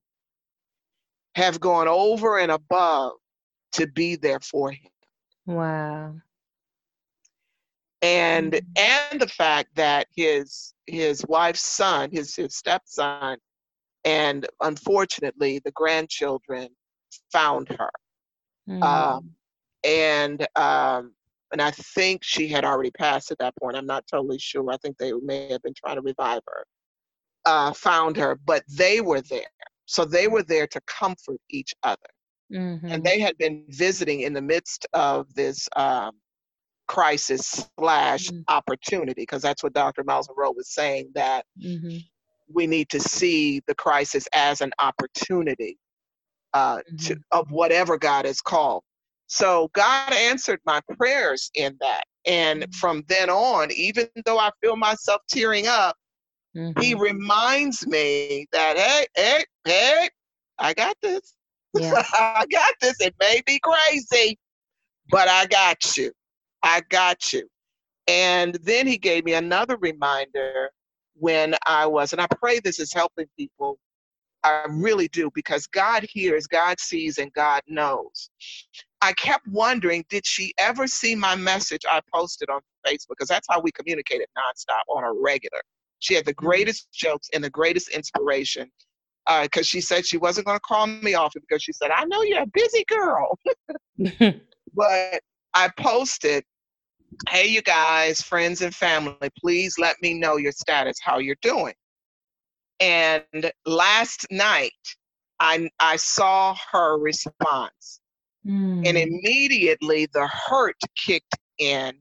have 1.36 1.60
gone 1.60 1.88
over 1.88 2.38
and 2.38 2.52
above 2.52 3.14
to 3.74 3.88
be 3.88 4.16
there 4.16 4.40
for 4.40 4.72
him. 4.72 4.92
Wow. 5.46 6.16
And 8.02 8.54
mm-hmm. 8.54 9.10
and 9.12 9.22
the 9.22 9.28
fact 9.28 9.76
that 9.76 10.08
his 10.16 10.74
his 10.86 11.26
wife's 11.28 11.66
son, 11.66 12.12
his 12.12 12.36
his 12.36 12.56
stepson, 12.56 13.38
and 14.04 14.48
unfortunately 14.62 15.60
the 15.64 15.72
grandchildren 15.72 16.70
found 17.32 17.70
her. 17.70 17.90
Mm-hmm. 18.70 18.84
Um, 18.84 19.32
and 19.84 20.48
um, 20.56 21.14
and 21.52 21.62
I 21.62 21.72
think 21.72 22.24
she 22.24 22.48
had 22.48 22.66
already 22.66 22.92
passed 22.92 23.32
at 23.32 23.38
that 23.40 23.56
point. 23.58 23.78
I'm 23.78 23.86
not 23.86 24.06
totally 24.08 24.40
sure. 24.40 24.72
I 24.72 24.78
think 24.78 24.98
they 24.98 25.12
may 25.14 25.52
have 25.52 25.62
been 25.62 25.74
trying 25.74 25.96
to 25.96 26.02
revive 26.02 26.42
her. 26.48 26.66
Uh, 27.46 27.74
found 27.74 28.16
her, 28.16 28.40
but 28.46 28.64
they 28.70 29.02
were 29.02 29.20
there. 29.20 29.42
So 29.86 30.06
they 30.06 30.30
were 30.30 30.44
there 30.44 30.66
to 30.68 30.80
comfort 30.88 31.42
each 31.50 31.74
other. 31.84 31.98
Mm-hmm. 32.54 32.88
And 32.88 33.04
they 33.04 33.20
had 33.20 33.38
been 33.38 33.66
visiting 33.68 34.22
in 34.22 34.32
the 34.32 34.42
midst 34.42 34.88
of 34.94 35.34
this 35.34 35.68
um, 35.76 36.12
crisis 36.88 37.68
slash 37.78 38.30
mm-hmm. 38.30 38.42
opportunity, 38.48 39.14
because 39.24 39.42
that's 39.42 39.62
what 39.62 39.74
Dr. 39.74 40.04
Myles 40.06 40.30
Munroe 40.30 40.54
was 40.56 40.70
saying 40.70 41.12
that 41.16 41.46
mm-hmm. 41.62 41.98
we 42.52 42.66
need 42.66 42.90
to 42.90 43.00
see 43.00 43.62
the 43.68 43.76
crisis 43.76 44.26
as 44.34 44.62
an 44.62 44.72
opportunity 44.80 45.78
uh, 46.54 46.78
to, 46.78 47.16
mm-hmm. 47.16 47.40
of 47.40 47.52
whatever 47.52 47.98
God 47.98 48.26
has 48.26 48.42
called. 48.42 48.84
So 49.28 49.70
God 49.74 50.14
answered 50.14 50.60
my 50.66 50.82
prayers 50.98 51.50
in 51.56 51.78
that. 51.82 52.04
And 52.26 52.64
mm-hmm. 52.64 52.72
from 52.72 53.04
then 53.08 53.30
on, 53.30 53.72
even 53.72 54.08
though 54.26 54.40
I 54.40 54.52
feel 54.62 54.76
myself 54.76 55.22
tearing 55.30 55.68
up, 55.68 55.96
he 56.54 56.62
mm-hmm. 56.62 57.00
reminds 57.00 57.88
me 57.88 58.46
that, 58.52 58.78
hey, 58.78 59.08
hey, 59.16 59.44
hey, 59.66 60.10
I 60.60 60.74
got 60.74 60.96
this. 61.02 61.34
Yeah. 61.76 62.04
I 62.14 62.46
got 62.52 62.76
this. 62.82 63.02
It 63.02 63.16
may 63.20 63.42
be 63.48 63.60
crazy, 63.64 64.38
but 65.10 65.28
I 65.28 65.48
got 65.48 65.98
you. 65.98 66.12
I 66.62 66.84
got 66.90 67.34
you. 67.34 67.48
And 68.08 68.60
then 68.62 68.86
he 68.86 69.00
gave 69.00 69.26
me 69.26 69.34
another 69.34 69.78
reminder 69.78 70.70
when 71.16 71.56
I 71.66 71.88
was, 71.88 72.14
and 72.14 72.22
I 72.22 72.28
pray 72.28 72.60
this 72.60 72.80
is 72.80 72.94
helping 72.94 73.26
people. 73.40 73.80
I 74.44 74.66
really 74.70 75.08
do, 75.08 75.32
because 75.34 75.68
God 75.68 76.06
hears, 76.10 76.48
God 76.48 76.80
sees, 76.80 77.18
and 77.18 77.32
God 77.34 77.62
knows. 77.68 78.30
I 79.02 79.14
kept 79.14 79.48
wondering, 79.48 80.06
did 80.10 80.26
she 80.26 80.54
ever 80.58 80.88
see 80.88 81.16
my 81.16 81.36
message 81.36 81.82
I 81.90 82.02
posted 82.14 82.50
on 82.50 82.62
Facebook? 82.86 83.12
Because 83.12 83.28
that's 83.28 83.48
how 83.50 83.60
we 83.62 83.72
communicated 83.72 84.28
nonstop 84.38 84.94
on 84.94 85.04
a 85.04 85.12
regular. 85.14 85.62
She 86.00 86.14
had 86.14 86.26
the 86.26 86.34
mm-hmm. 86.34 86.46
greatest 86.46 86.92
jokes 86.92 87.30
and 87.34 87.44
the 87.44 87.50
greatest 87.50 87.90
inspiration 87.90 88.70
because 89.26 89.62
uh, 89.62 89.64
she 89.64 89.82
said 89.82 90.06
she 90.06 90.18
wasn't 90.18 90.46
going 90.46 90.58
to 90.58 90.62
call 90.62 90.86
me 90.88 91.14
often 91.14 91.42
because 91.48 91.64
she 91.64 91.72
said, 91.72 91.92
I 91.92 92.04
know 92.06 92.22
you're 92.24 92.44
a 92.44 92.48
busy 92.54 92.86
girl. 92.88 93.40
but 94.74 95.22
I 95.54 95.70
posted, 95.78 96.44
hey, 97.30 97.48
you 97.48 97.62
guys, 97.62 98.22
friends 98.22 98.62
and 98.62 98.76
family, 98.76 99.30
please 99.40 99.76
let 99.80 99.96
me 100.02 100.14
know 100.14 100.38
your 100.38 100.52
status, 100.52 100.98
how 101.02 101.20
you're 101.20 101.38
doing. 101.42 101.74
And 102.80 103.52
last 103.66 104.28
night, 104.32 104.74
I, 105.40 105.70
I 105.80 105.96
saw 105.96 106.56
her 106.72 106.98
response. 106.98 108.00
Mm. 108.46 108.88
And 108.88 108.98
immediately 108.98 110.08
the 110.14 110.28
hurt 110.28 110.76
kicked 110.96 111.38
in 111.60 111.94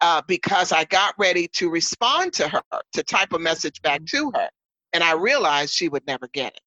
uh, 0.00 0.22
because 0.26 0.72
I 0.72 0.84
got 0.84 1.14
ready 1.18 1.48
to 1.48 1.70
respond 1.70 2.32
to 2.34 2.48
her, 2.48 2.62
to 2.92 3.02
type 3.02 3.32
a 3.32 3.38
message 3.38 3.80
back 3.82 4.02
mm. 4.02 4.10
to 4.10 4.32
her. 4.34 4.48
And 4.92 5.02
I 5.02 5.12
realized 5.12 5.74
she 5.74 5.88
would 5.88 6.06
never 6.06 6.28
get 6.28 6.54
it. 6.54 6.60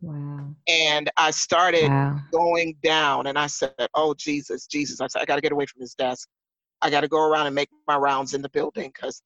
Wow. 0.00 0.54
And 0.68 1.10
I 1.16 1.30
started 1.30 1.88
wow. 1.88 2.18
going 2.32 2.76
down 2.82 3.28
and 3.28 3.38
I 3.38 3.46
said, 3.46 3.72
Oh, 3.94 4.14
Jesus, 4.14 4.66
Jesus. 4.66 5.00
I 5.00 5.06
said, 5.06 5.22
I 5.22 5.24
got 5.24 5.36
to 5.36 5.40
get 5.40 5.52
away 5.52 5.66
from 5.66 5.80
this 5.80 5.94
desk. 5.94 6.28
I 6.82 6.90
got 6.90 7.02
to 7.02 7.08
go 7.08 7.22
around 7.22 7.46
and 7.46 7.54
make 7.54 7.68
my 7.86 7.96
rounds 7.96 8.34
in 8.34 8.42
the 8.42 8.48
building 8.48 8.90
because 8.92 9.22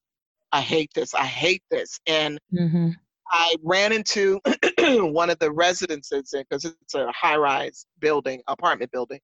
I 0.51 0.61
hate 0.61 0.91
this. 0.93 1.13
I 1.13 1.25
hate 1.25 1.63
this. 1.71 1.99
And 2.07 2.39
mm-hmm. 2.53 2.91
I 3.31 3.55
ran 3.63 3.91
into 3.91 4.39
one 4.79 5.29
of 5.29 5.39
the 5.39 5.51
residences 5.51 6.33
because 6.33 6.65
it's 6.65 6.95
a 6.95 7.11
high-rise 7.11 7.85
building, 7.99 8.41
apartment 8.47 8.91
building, 8.91 9.19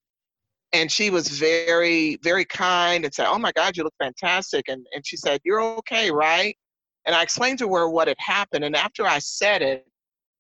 and 0.74 0.91
she 0.91 1.10
was 1.10 1.27
very, 1.27 2.17
very 2.24 2.45
kind 2.45 3.05
and 3.05 3.13
said, 3.13 3.27
"Oh 3.27 3.39
my 3.39 3.51
God, 3.51 3.77
you 3.77 3.83
look 3.83 3.93
fantastic," 4.00 4.65
and 4.67 4.86
and 4.93 5.05
she 5.05 5.17
said, 5.17 5.39
"You're 5.43 5.62
okay, 5.62 6.12
right?" 6.12 6.57
And 7.05 7.15
I 7.15 7.22
explained 7.22 7.60
to 7.60 7.74
her 7.75 7.89
what 7.89 8.07
had 8.07 8.17
happened, 8.19 8.65
and 8.65 8.75
after 8.75 9.05
I 9.05 9.19
said 9.19 9.62
it, 9.62 9.86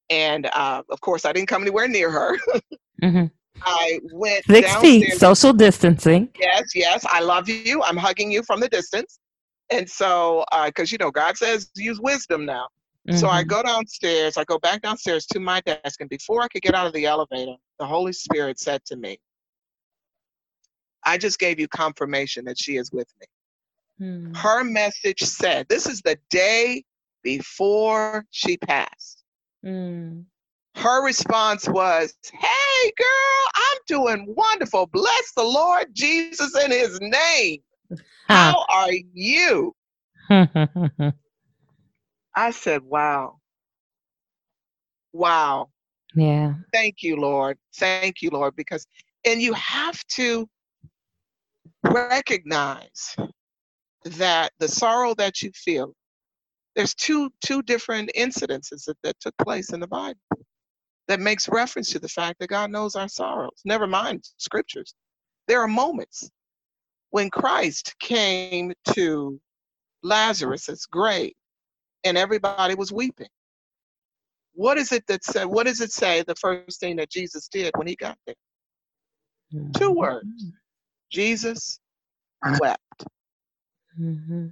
and 0.09 0.47
uh, 0.47 0.83
of 0.89 1.01
course 1.01 1.25
I 1.25 1.33
didn't 1.33 1.47
come 1.47 1.61
anywhere 1.61 1.87
near 1.87 2.09
her. 2.11 2.37
mm-hmm. 3.01 3.25
I 3.65 3.99
went 4.11 4.45
six 4.45 4.75
feet, 4.77 5.13
social 5.13 5.53
distancing. 5.53 6.29
Yes, 6.39 6.75
yes. 6.75 7.05
I 7.07 7.21
love 7.21 7.47
you. 7.47 7.81
I'm 7.83 7.95
hugging 7.95 8.31
you 8.31 8.43
from 8.43 8.59
the 8.59 8.67
distance. 8.67 9.19
And 9.69 9.89
so, 9.89 10.43
because 10.65 10.91
uh, 10.91 10.93
you 10.93 10.97
know, 10.99 11.11
God 11.11 11.37
says 11.37 11.69
use 11.75 11.99
wisdom 12.01 12.45
now. 12.45 12.67
Mm-hmm. 13.07 13.17
So 13.17 13.27
I 13.27 13.41
mm-hmm. 13.41 13.49
go 13.49 13.63
downstairs. 13.63 14.37
I 14.37 14.43
go 14.45 14.59
back 14.59 14.81
downstairs 14.81 15.25
to 15.27 15.39
my 15.39 15.61
desk, 15.61 15.99
and 15.99 16.09
before 16.09 16.41
I 16.41 16.47
could 16.47 16.61
get 16.61 16.73
out 16.73 16.87
of 16.87 16.93
the 16.93 17.05
elevator, 17.05 17.55
the 17.79 17.85
Holy 17.85 18.13
Spirit 18.13 18.59
said 18.59 18.83
to 18.85 18.95
me, 18.95 19.17
"I 21.05 21.17
just 21.17 21.39
gave 21.39 21.59
you 21.59 21.67
confirmation 21.67 22.45
that 22.45 22.57
she 22.57 22.77
is 22.77 22.91
with 22.91 23.07
me." 23.19 24.07
Mm. 24.07 24.37
Her 24.37 24.63
message 24.63 25.21
said, 25.21 25.67
"This 25.67 25.85
is 25.85 26.01
the 26.01 26.17
day 26.29 26.83
before 27.23 28.25
she 28.31 28.57
passed." 28.57 29.23
Mm 29.65 30.25
her 30.75 31.03
response 31.05 31.67
was, 31.67 32.13
Hey, 32.31 32.91
girl, 32.97 33.49
I'm 33.55 33.77
doing 33.87 34.33
wonderful. 34.35 34.87
Bless 34.87 35.31
the 35.35 35.43
Lord 35.43 35.87
Jesus 35.93 36.55
in 36.63 36.71
his 36.71 36.99
name. 37.01 37.59
How 38.27 38.65
are 38.69 38.91
you? 39.13 39.75
I 42.35 42.51
said, 42.51 42.81
Wow. 42.83 43.39
Wow. 45.13 45.69
Yeah. 46.15 46.55
Thank 46.71 47.03
you, 47.03 47.17
Lord. 47.17 47.57
Thank 47.77 48.21
you, 48.21 48.29
Lord. 48.31 48.55
Because, 48.55 48.85
and 49.25 49.41
you 49.41 49.53
have 49.53 50.03
to 50.15 50.47
recognize 51.83 53.15
that 54.05 54.51
the 54.59 54.67
sorrow 54.67 55.13
that 55.15 55.41
you 55.41 55.51
feel, 55.53 55.93
there's 56.75 56.95
two 56.95 57.31
two 57.45 57.61
different 57.61 58.11
incidences 58.17 58.85
that, 58.85 58.97
that 59.03 59.19
took 59.19 59.35
place 59.37 59.71
in 59.71 59.79
the 59.79 59.87
Bible 59.87 60.19
that 61.07 61.19
makes 61.19 61.49
reference 61.49 61.91
to 61.91 61.99
the 61.99 62.09
fact 62.09 62.39
that 62.39 62.49
God 62.49 62.71
knows 62.71 62.95
our 62.95 63.07
sorrows. 63.07 63.61
Never 63.65 63.87
mind 63.87 64.23
scriptures. 64.37 64.93
There 65.47 65.61
are 65.61 65.67
moments 65.67 66.29
when 67.11 67.29
Christ 67.29 67.93
came 67.99 68.73
to 68.93 69.39
Lazarus's 70.03 70.85
grave 70.85 71.33
and 72.03 72.17
everybody 72.17 72.75
was 72.75 72.91
weeping. 72.91 73.29
What 74.53 74.77
is 74.77 74.91
it 74.91 75.05
that 75.07 75.23
said? 75.23 75.45
What 75.45 75.65
does 75.65 75.81
it 75.81 75.91
say? 75.91 76.23
The 76.23 76.35
first 76.35 76.79
thing 76.79 76.95
that 76.97 77.09
Jesus 77.09 77.47
did 77.47 77.71
when 77.75 77.87
he 77.87 77.95
got 77.95 78.17
there. 78.25 78.35
Mm-hmm. 79.53 79.71
Two 79.71 79.91
words. 79.91 80.51
Jesus 81.11 81.79
wept. 82.59 83.05
Mm-hmm. 83.99 84.47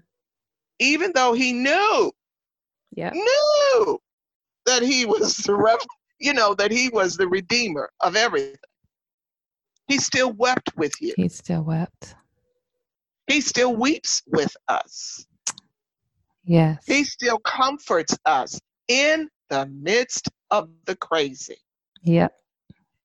Even 0.80 1.12
though 1.14 1.34
he 1.34 1.54
knew, 1.54 2.12
yeah, 2.96 3.12
knew 3.12 4.00
that 4.66 4.82
he 4.82 5.06
was 5.06 5.36
the 5.38 5.80
you 6.20 6.34
know, 6.34 6.54
that 6.54 6.72
he 6.72 6.90
was 6.90 7.18
the 7.18 7.28
redeemer 7.28 7.90
of 8.00 8.16
everything. 8.16 8.56
He 9.88 9.98
still 9.98 10.32
wept 10.32 10.72
with 10.78 10.94
you. 11.02 11.14
He 11.18 11.28
still 11.28 11.64
wept. 11.64 12.16
He 13.28 13.42
still 13.42 13.76
weeps 13.76 14.22
with 14.28 14.56
us. 14.68 15.26
Yes. 16.52 16.84
He 16.86 17.06
still 17.06 17.40
comforts 17.40 18.18
us 18.26 18.60
in 18.90 19.30
the 19.50 19.68
midst 19.68 20.28
of 20.50 20.68
the 20.84 20.98
crazy. 20.98 21.56
Yep. 22.04 22.34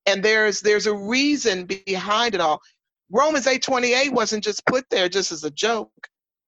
And 0.05 0.21
there's 0.21 0.61
there's 0.63 0.89
a 0.89 0.95
reason 0.95 1.65
behind 1.65 2.35
it 2.35 2.41
all. 2.41 2.61
Romans 3.09 3.47
8:28 3.47 4.13
wasn't 4.13 4.43
just 4.43 4.67
put 4.67 4.91
there 4.91 5.09
just 5.09 5.31
as 5.31 5.45
a 5.45 5.51
joke. 5.53 5.93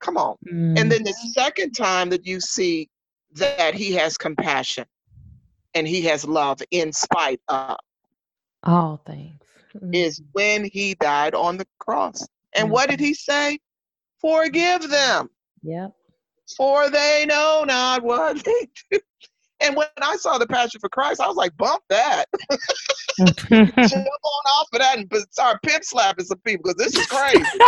Come 0.00 0.16
on. 0.16 0.38
Mm. 0.52 0.76
And 0.76 0.90
then 0.90 1.04
the 1.04 1.14
second 1.34 1.72
time 1.72 2.10
that 2.10 2.26
you 2.26 2.40
see 2.40 2.88
that 3.32 3.74
he 3.74 3.92
has 3.92 4.18
compassion 4.18 4.86
and 5.74 5.86
he 5.86 6.02
has 6.02 6.24
love 6.24 6.60
in 6.72 6.92
spite 6.92 7.40
of 7.46 7.76
all 8.64 9.00
things 9.06 9.40
mm-hmm. 9.72 9.94
is 9.94 10.20
when 10.32 10.64
he 10.64 10.94
died 10.94 11.36
on 11.36 11.58
the 11.58 11.66
cross. 11.78 12.26
And 12.54 12.64
mm-hmm. 12.64 12.72
what 12.72 12.90
did 12.90 12.98
he 12.98 13.14
say? 13.14 13.60
Forgive 14.20 14.90
them. 14.90 15.30
Yep. 15.62 15.92
For 16.56 16.90
they 16.90 17.24
know 17.28 17.64
not 17.66 18.02
what 18.02 18.42
they 18.44 18.68
do. 18.90 18.98
And 19.60 19.76
when 19.76 19.88
I 20.00 20.16
saw 20.16 20.38
the 20.38 20.46
Passion 20.46 20.80
for 20.80 20.88
Christ, 20.88 21.20
I 21.20 21.26
was 21.26 21.36
like, 21.36 21.56
bump 21.56 21.82
that. 21.88 22.26
Jump 23.18 23.36
on 23.50 24.44
off 24.54 24.68
of 24.72 24.78
that 24.78 24.98
and 24.98 25.12
start 25.30 25.60
pimp 25.62 25.82
slapping 25.82 26.24
some 26.24 26.38
people 26.44 26.62
because 26.64 26.76
this 26.76 26.94
is 26.96 27.06
crazy. 27.06 27.58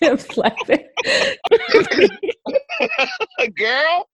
pimp 0.00 0.20
slapping. 0.20 0.88
Girl, 3.56 4.08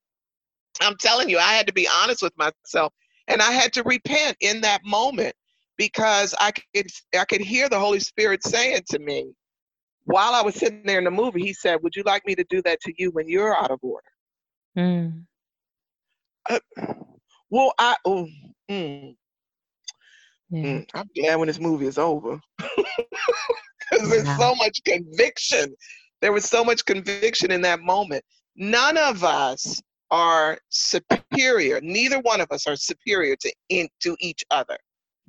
I'm 0.82 0.96
telling 1.00 1.30
you, 1.30 1.38
I 1.38 1.52
had 1.52 1.66
to 1.66 1.72
be 1.72 1.88
honest 2.02 2.20
with 2.22 2.34
myself 2.36 2.92
and 3.28 3.40
I 3.42 3.50
had 3.52 3.72
to 3.74 3.82
repent 3.84 4.36
in 4.40 4.60
that 4.62 4.84
moment 4.84 5.34
because 5.76 6.34
I 6.40 6.52
could 6.52 6.86
I 7.18 7.24
could 7.24 7.40
hear 7.40 7.68
the 7.68 7.78
Holy 7.78 8.00
Spirit 8.00 8.42
saying 8.42 8.82
to 8.90 8.98
me 8.98 9.32
while 10.06 10.34
I 10.34 10.42
was 10.42 10.54
sitting 10.54 10.82
there 10.84 10.98
in 10.98 11.04
the 11.04 11.10
movie, 11.10 11.42
he 11.42 11.52
said, 11.52 11.82
Would 11.82 11.94
you 11.94 12.02
like 12.04 12.26
me 12.26 12.34
to 12.36 12.44
do 12.48 12.62
that 12.62 12.80
to 12.82 12.92
you 12.96 13.10
when 13.10 13.28
you're 13.28 13.56
out 13.56 13.70
of 13.70 13.80
order? 13.82 14.06
Mm. 14.78 15.24
Uh, 16.48 16.58
well, 17.50 17.72
I 17.78 17.96
oh, 18.04 18.28
mm, 18.70 19.16
yeah. 20.50 20.62
mm, 20.62 20.86
I'm 20.94 21.08
glad 21.14 21.36
when 21.36 21.48
this 21.48 21.60
movie 21.60 21.86
is 21.86 21.98
over. 21.98 22.40
Because 23.88 24.10
there's 24.10 24.36
so 24.36 24.52
much 24.56 24.80
conviction. 24.84 25.72
There 26.20 26.32
was 26.32 26.44
so 26.44 26.64
much 26.64 26.84
conviction 26.84 27.52
in 27.52 27.60
that 27.60 27.80
moment. 27.80 28.24
None 28.56 28.96
of 28.96 29.22
us 29.22 29.80
are 30.10 30.58
superior. 30.70 31.80
Neither 31.80 32.18
one 32.18 32.40
of 32.40 32.50
us 32.50 32.66
are 32.66 32.74
superior 32.74 33.36
to 33.36 33.52
in, 33.68 33.88
to 34.00 34.16
each 34.18 34.44
other. 34.50 34.76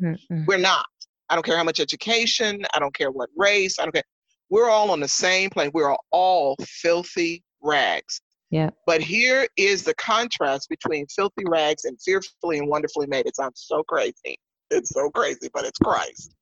Mm-hmm. 0.02 0.46
We're 0.46 0.58
not. 0.58 0.88
I 1.30 1.36
don't 1.36 1.46
care 1.46 1.56
how 1.56 1.64
much 1.64 1.80
education. 1.80 2.66
I 2.74 2.80
don't 2.80 2.96
care 2.96 3.12
what 3.12 3.30
race. 3.36 3.78
I 3.80 3.84
don't 3.84 3.92
care. 3.92 4.04
We're 4.50 4.70
all 4.70 4.92
on 4.92 5.00
the 5.00 5.08
same 5.08 5.50
plane. 5.50 5.72
We're 5.74 5.96
all 6.12 6.56
filthy 6.62 7.44
rags. 7.62 8.22
Yeah. 8.50 8.70
But 8.86 9.02
here 9.02 9.48
is 9.58 9.84
the 9.84 9.94
contrast 9.96 10.70
between 10.70 11.06
filthy 11.08 11.44
rags 11.48 11.84
and 11.84 12.00
fearfully 12.02 12.60
and 12.60 12.70
wonderfully 12.70 13.08
made. 13.08 13.26
It 13.26 13.36
sounds 13.36 13.66
so 13.68 13.84
crazy. 13.84 14.40
It's 14.72 14.90
so 14.92 15.10
crazy, 15.10 15.50
but 15.54 15.66
it's 15.66 15.80
Christ. 15.80 16.34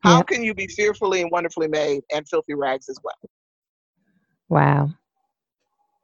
How 0.00 0.22
can 0.22 0.42
you 0.42 0.54
be 0.54 0.68
fearfully 0.68 1.22
and 1.22 1.30
wonderfully 1.30 1.68
made 1.68 2.02
and 2.12 2.26
filthy 2.28 2.54
rags 2.54 2.88
as 2.88 2.98
well? 3.02 3.30
Wow 4.48 4.90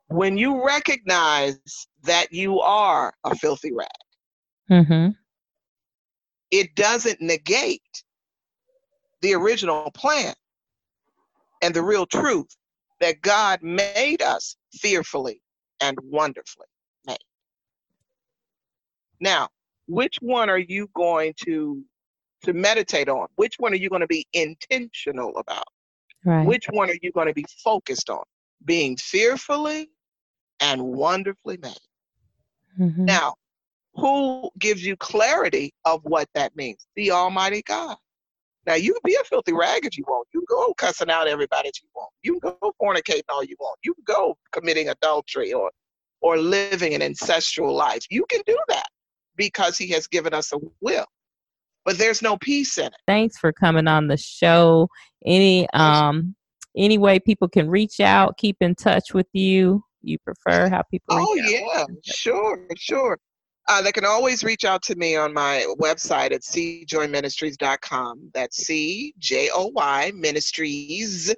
when 0.09 0.39
you 0.39 0.65
recognize 0.65 1.59
that 2.03 2.33
you 2.33 2.61
are 2.61 3.13
a 3.25 3.35
filthy 3.35 3.73
rag, 3.73 3.89
mm-hmm. 4.71 5.09
it 6.51 6.75
doesn't 6.75 7.21
negate 7.21 7.83
the 9.23 9.35
original 9.35 9.91
plan 9.91 10.35
and 11.65 11.73
the 11.73 11.83
real 11.83 12.05
truth 12.05 12.55
that 13.01 13.23
God 13.23 13.63
made 13.63 14.21
us 14.21 14.57
fearfully 14.75 15.41
and 15.81 15.99
wonderfully 16.03 16.67
made. 17.07 17.17
Now, 19.19 19.49
which 19.89 20.19
one 20.21 20.51
are 20.51 20.59
you 20.59 20.91
going 20.95 21.33
to 21.47 21.83
to 22.43 22.53
meditate 22.53 23.09
on? 23.09 23.29
Which 23.37 23.55
one 23.59 23.73
are 23.73 23.77
you 23.77 23.89
going 23.89 24.03
to 24.03 24.07
be 24.07 24.27
intentional 24.35 25.35
about? 25.39 25.65
Right. 26.27 26.47
Which 26.47 26.67
one 26.67 26.91
are 26.91 26.99
you 27.01 27.11
going 27.13 27.29
to 27.29 27.35
be 27.35 27.47
focused 27.63 28.11
on? 28.11 28.25
Being 28.63 28.99
fearfully 28.99 29.89
and 30.61 30.83
wonderfully 30.83 31.57
made. 31.57 31.79
Mm-hmm. 32.79 33.07
Now, 33.07 33.37
who 33.95 34.51
gives 34.59 34.85
you 34.85 34.97
clarity 34.97 35.73
of 35.87 36.01
what 36.05 36.29
that 36.35 36.55
means? 36.57 36.87
The 36.97 37.13
Almighty 37.13 37.63
God. 37.63 37.97
Now 38.67 38.75
you 38.75 38.93
can 38.93 39.01
be 39.05 39.17
a 39.21 39.25
filthy 39.25 39.53
rag 39.53 39.85
if 39.85 39.99
you 39.99 40.05
want. 40.07 40.29
You 40.33 40.41
can 40.41 40.47
go 40.49 40.75
cussing 40.75 41.11
out 41.11 41.29
everybody 41.29 41.69
if 41.69 41.83
you 41.83 41.89
want. 41.95 42.11
You 42.23 42.41
can 42.41 42.55
go 42.61 42.73
fornicating 42.81 43.23
all 43.29 43.45
you 43.45 43.57
want. 43.59 43.79
You 43.83 43.95
can 43.95 44.05
go 44.05 44.37
committing 44.53 44.89
adultery 44.89 45.53
or 45.53 45.71
or 46.21 46.39
living 46.39 46.95
an 46.95 47.03
ancestral 47.03 47.75
life. 47.75 48.05
You 48.11 48.25
can 48.31 48.41
do 48.47 48.59
that 48.69 48.89
because 49.37 49.77
he 49.77 49.89
has 49.91 50.07
given 50.07 50.33
us 50.33 50.53
a 50.53 50.59
will. 50.81 51.07
But 51.85 51.99
there's 51.99 52.23
no 52.23 52.39
peace 52.39 52.79
in 52.79 52.87
it. 52.87 52.95
Thanks 53.07 53.37
for 53.37 53.53
coming 53.53 53.87
on 53.87 54.09
the 54.09 54.17
show. 54.17 54.89
Any 55.27 55.69
um 55.71 56.35
any 56.77 56.99
way 56.99 57.21
people 57.21 57.49
can 57.49 57.69
reach 57.69 58.01
out, 58.01 58.37
keep 58.39 58.57
in 58.61 58.75
touch 58.75 59.15
with 59.15 59.29
you? 59.33 59.85
you 60.05 60.19
prefer? 60.19 60.69
How 60.69 60.83
people? 60.83 61.17
Oh 61.19 61.35
yeah, 61.35 61.87
sure, 62.05 62.67
sure. 62.77 63.19
Uh, 63.67 63.81
they 63.81 63.93
can 63.93 64.05
always 64.05 64.45
reach 64.45 64.65
out 64.65 64.83
to 64.83 64.95
me 64.97 65.17
on 65.17 65.33
my 65.33 65.65
website 65.81 66.33
at 66.33 66.43
cjoyministries.com. 66.43 68.31
That's 68.35 68.59
C 68.59 69.15
J 69.19 69.49
O 69.55 69.69
Y 69.69 70.13
Ministries 70.15 71.35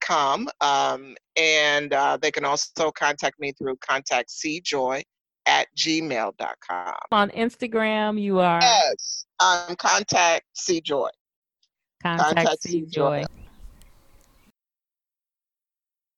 com, 0.00 0.48
um, 0.60 1.14
and 1.36 1.92
uh, 1.92 2.18
they 2.20 2.30
can 2.30 2.44
also 2.44 2.90
contact 2.90 3.40
me 3.40 3.52
through 3.52 3.76
contact 3.76 4.30
cjoy 4.30 5.02
at 5.46 5.66
gmail.com. 5.76 6.94
On 7.10 7.30
Instagram, 7.30 8.20
you 8.20 8.38
are? 8.38 8.60
Yes, 8.60 9.26
um, 9.40 9.74
contact 9.76 10.44
cjoy. 10.56 11.08
Contact, 12.02 12.34
contact 12.36 12.66
cjoy. 12.66 13.24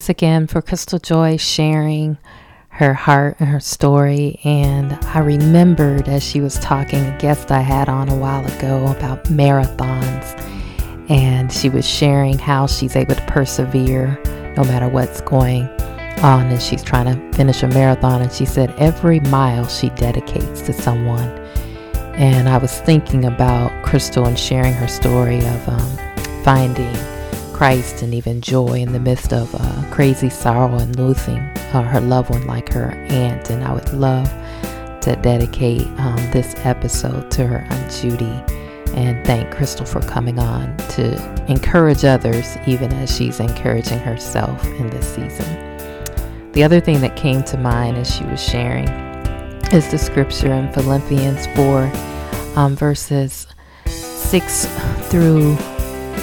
Thanks 0.00 0.08
again 0.08 0.46
for 0.46 0.60
Crystal 0.60 0.98
Joy 0.98 1.36
sharing 1.36 2.18
her 2.74 2.92
heart 2.92 3.36
and 3.38 3.48
her 3.48 3.60
story. 3.60 4.40
And 4.42 4.92
I 5.04 5.20
remembered 5.20 6.08
as 6.08 6.24
she 6.24 6.40
was 6.40 6.58
talking, 6.58 7.04
a 7.06 7.16
guest 7.18 7.52
I 7.52 7.60
had 7.60 7.88
on 7.88 8.08
a 8.08 8.16
while 8.16 8.44
ago 8.56 8.86
about 8.88 9.24
marathons. 9.24 10.40
And 11.08 11.52
she 11.52 11.68
was 11.68 11.88
sharing 11.88 12.38
how 12.38 12.66
she's 12.66 12.96
able 12.96 13.14
to 13.14 13.26
persevere 13.26 14.20
no 14.56 14.64
matter 14.64 14.88
what's 14.88 15.20
going 15.20 15.68
on. 16.22 16.46
And 16.46 16.60
she's 16.60 16.82
trying 16.82 17.06
to 17.06 17.36
finish 17.36 17.62
a 17.62 17.68
marathon. 17.68 18.22
And 18.22 18.32
she 18.32 18.44
said 18.44 18.74
every 18.78 19.20
mile 19.20 19.68
she 19.68 19.90
dedicates 19.90 20.62
to 20.62 20.72
someone. 20.72 21.28
And 22.16 22.48
I 22.48 22.58
was 22.58 22.80
thinking 22.80 23.24
about 23.24 23.70
Crystal 23.84 24.24
and 24.24 24.38
sharing 24.38 24.72
her 24.74 24.88
story 24.88 25.38
of 25.38 25.68
um, 25.68 25.98
finding 26.42 26.94
Christ 27.54 28.02
and 28.02 28.12
even 28.12 28.40
joy 28.40 28.80
in 28.80 28.92
the 28.92 28.98
midst 28.98 29.32
of 29.32 29.54
uh, 29.54 29.90
crazy 29.92 30.28
sorrow 30.28 30.76
and 30.76 30.98
losing 30.98 31.38
uh, 31.38 31.82
her 31.82 32.00
loved 32.00 32.30
one 32.30 32.44
like 32.48 32.72
her 32.72 32.90
aunt. 33.08 33.48
And 33.48 33.62
I 33.62 33.72
would 33.72 33.92
love 33.92 34.28
to 35.02 35.16
dedicate 35.22 35.86
um, 35.98 36.16
this 36.32 36.54
episode 36.64 37.30
to 37.30 37.46
her 37.46 37.58
Aunt 37.70 37.92
Judy 37.92 38.42
and 38.94 39.24
thank 39.24 39.54
Crystal 39.54 39.86
for 39.86 40.00
coming 40.00 40.40
on 40.40 40.76
to 40.76 41.14
encourage 41.48 42.04
others, 42.04 42.56
even 42.66 42.92
as 42.94 43.14
she's 43.14 43.38
encouraging 43.38 44.00
herself 44.00 44.64
in 44.64 44.90
this 44.90 45.06
season. 45.14 46.52
The 46.52 46.64
other 46.64 46.80
thing 46.80 47.00
that 47.02 47.16
came 47.16 47.44
to 47.44 47.56
mind 47.56 47.96
as 47.96 48.12
she 48.12 48.24
was 48.24 48.42
sharing 48.42 48.88
is 49.72 49.88
the 49.90 49.98
scripture 49.98 50.52
in 50.52 50.72
Philippians 50.72 51.46
4, 51.54 51.92
um, 52.56 52.76
verses 52.76 53.46
6 53.86 54.66
through 55.08 55.56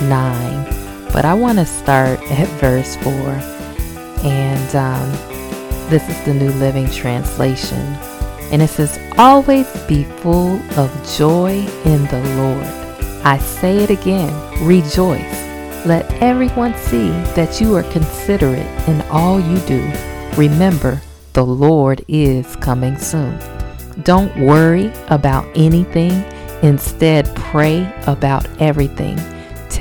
9 0.03 0.80
but 1.13 1.25
I 1.25 1.33
want 1.33 1.57
to 1.59 1.65
start 1.65 2.19
at 2.31 2.47
verse 2.59 2.95
4. 2.97 3.11
And 4.23 4.75
um, 4.75 5.11
this 5.89 6.07
is 6.07 6.25
the 6.25 6.33
New 6.33 6.51
Living 6.51 6.89
Translation. 6.89 7.79
And 8.51 8.61
it 8.61 8.69
says, 8.69 8.99
Always 9.17 9.67
be 9.87 10.03
full 10.03 10.59
of 10.77 11.15
joy 11.17 11.65
in 11.85 12.05
the 12.07 12.21
Lord. 12.37 12.65
I 13.25 13.37
say 13.37 13.77
it 13.77 13.89
again, 13.89 14.33
rejoice. 14.65 15.41
Let 15.85 16.11
everyone 16.21 16.75
see 16.77 17.09
that 17.35 17.59
you 17.59 17.75
are 17.75 17.83
considerate 17.91 18.67
in 18.87 19.01
all 19.09 19.39
you 19.39 19.57
do. 19.61 19.91
Remember, 20.37 21.01
the 21.33 21.45
Lord 21.45 22.03
is 22.07 22.55
coming 22.57 22.97
soon. 22.97 23.39
Don't 24.03 24.35
worry 24.39 24.91
about 25.07 25.47
anything. 25.55 26.11
Instead, 26.61 27.33
pray 27.35 27.91
about 28.05 28.47
everything. 28.61 29.17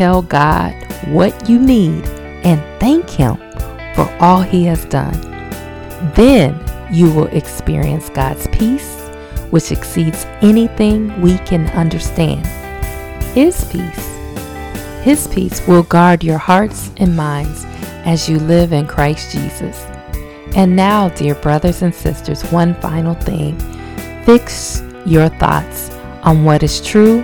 Tell 0.01 0.23
God 0.23 0.73
what 1.09 1.47
you 1.47 1.59
need 1.59 2.07
and 2.43 2.59
thank 2.81 3.11
Him 3.11 3.37
for 3.95 4.11
all 4.19 4.41
He 4.41 4.65
has 4.65 4.87
done. 4.87 5.13
Then 6.15 6.59
you 6.91 7.13
will 7.13 7.27
experience 7.27 8.09
God's 8.09 8.47
peace, 8.47 8.99
which 9.51 9.71
exceeds 9.71 10.25
anything 10.41 11.21
we 11.21 11.37
can 11.41 11.67
understand. 11.77 12.47
His 13.35 13.63
peace. 13.67 14.07
His 15.03 15.29
peace 15.29 15.61
will 15.69 15.83
guard 15.83 16.25
your 16.25 16.39
hearts 16.39 16.93
and 16.97 17.15
minds 17.15 17.67
as 18.07 18.27
you 18.27 18.39
live 18.39 18.73
in 18.73 18.87
Christ 18.87 19.33
Jesus. 19.33 19.85
And 20.57 20.75
now, 20.75 21.11
dear 21.11 21.35
brothers 21.35 21.83
and 21.83 21.95
sisters, 21.95 22.43
one 22.45 22.73
final 22.77 23.17
thing. 23.17 23.55
Fix 24.25 24.83
your 25.05 25.29
thoughts 25.29 25.91
on 26.23 26.47
what 26.47 26.63
is 26.63 26.81
true 26.81 27.21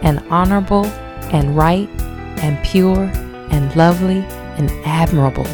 and 0.00 0.20
honorable 0.30 0.86
and 1.30 1.54
right 1.54 1.90
and 2.44 2.62
pure 2.62 3.10
and 3.50 3.74
lovely 3.74 4.18
and 4.58 4.70
admirable. 4.84 5.46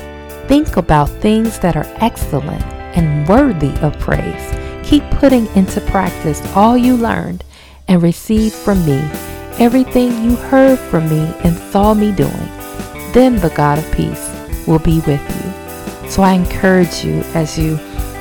Think 0.49 0.77
about 0.77 1.09
things 1.09 1.61
that 1.61 1.77
are 1.77 1.87
excellent 2.01 2.65
and 2.97 3.29
worthy 3.29 3.73
of 3.81 3.97
praise. 4.01 4.53
Keep 4.83 5.09
putting 5.13 5.47
into 5.55 5.81
practice 5.83 6.43
all 6.57 6.77
you 6.77 6.97
learned 6.97 7.45
and 7.87 8.03
received 8.03 8.55
from 8.55 8.85
me, 8.85 8.99
everything 9.61 10.25
you 10.25 10.35
heard 10.35 10.81
from 10.81 11.09
me 11.09 11.33
and 11.45 11.57
saw 11.71 11.95
me 11.95 12.11
doing. 12.11 12.51
Then 13.13 13.37
the 13.37 13.53
God 13.55 13.79
of 13.79 13.93
peace 13.93 14.29
will 14.67 14.81
be 14.81 14.99
with 15.07 15.23
you. 15.37 16.11
So 16.11 16.23
I 16.23 16.33
encourage 16.33 17.05
you 17.05 17.21
as 17.35 17.57
you 17.57 17.79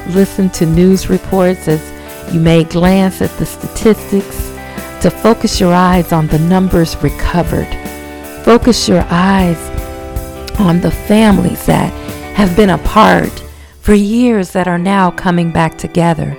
listen 0.10 0.51
to 0.51 0.67
news 0.67 1.10
reports, 1.10 1.67
as 1.67 1.82
you 2.32 2.39
may 2.39 2.65
glance 2.65 3.19
at 3.23 3.36
the 3.39 3.47
statistics, 3.47 4.38
to 5.01 5.10
focus 5.10 5.60
your 5.60 5.73
eyes 5.73 6.12
on 6.12 6.27
the 6.27 6.38
numbers 6.38 6.95
recovered 6.97 7.79
Focus 8.49 8.89
your 8.89 9.05
eyes 9.12 9.59
on 10.59 10.81
the 10.81 10.89
families 10.89 11.67
that 11.67 11.93
have 12.33 12.55
been 12.55 12.71
apart 12.71 13.29
for 13.79 13.93
years 13.93 14.53
that 14.53 14.67
are 14.67 14.79
now 14.79 15.12
coming 15.12 15.51
back 15.51 15.77
together. 15.77 16.35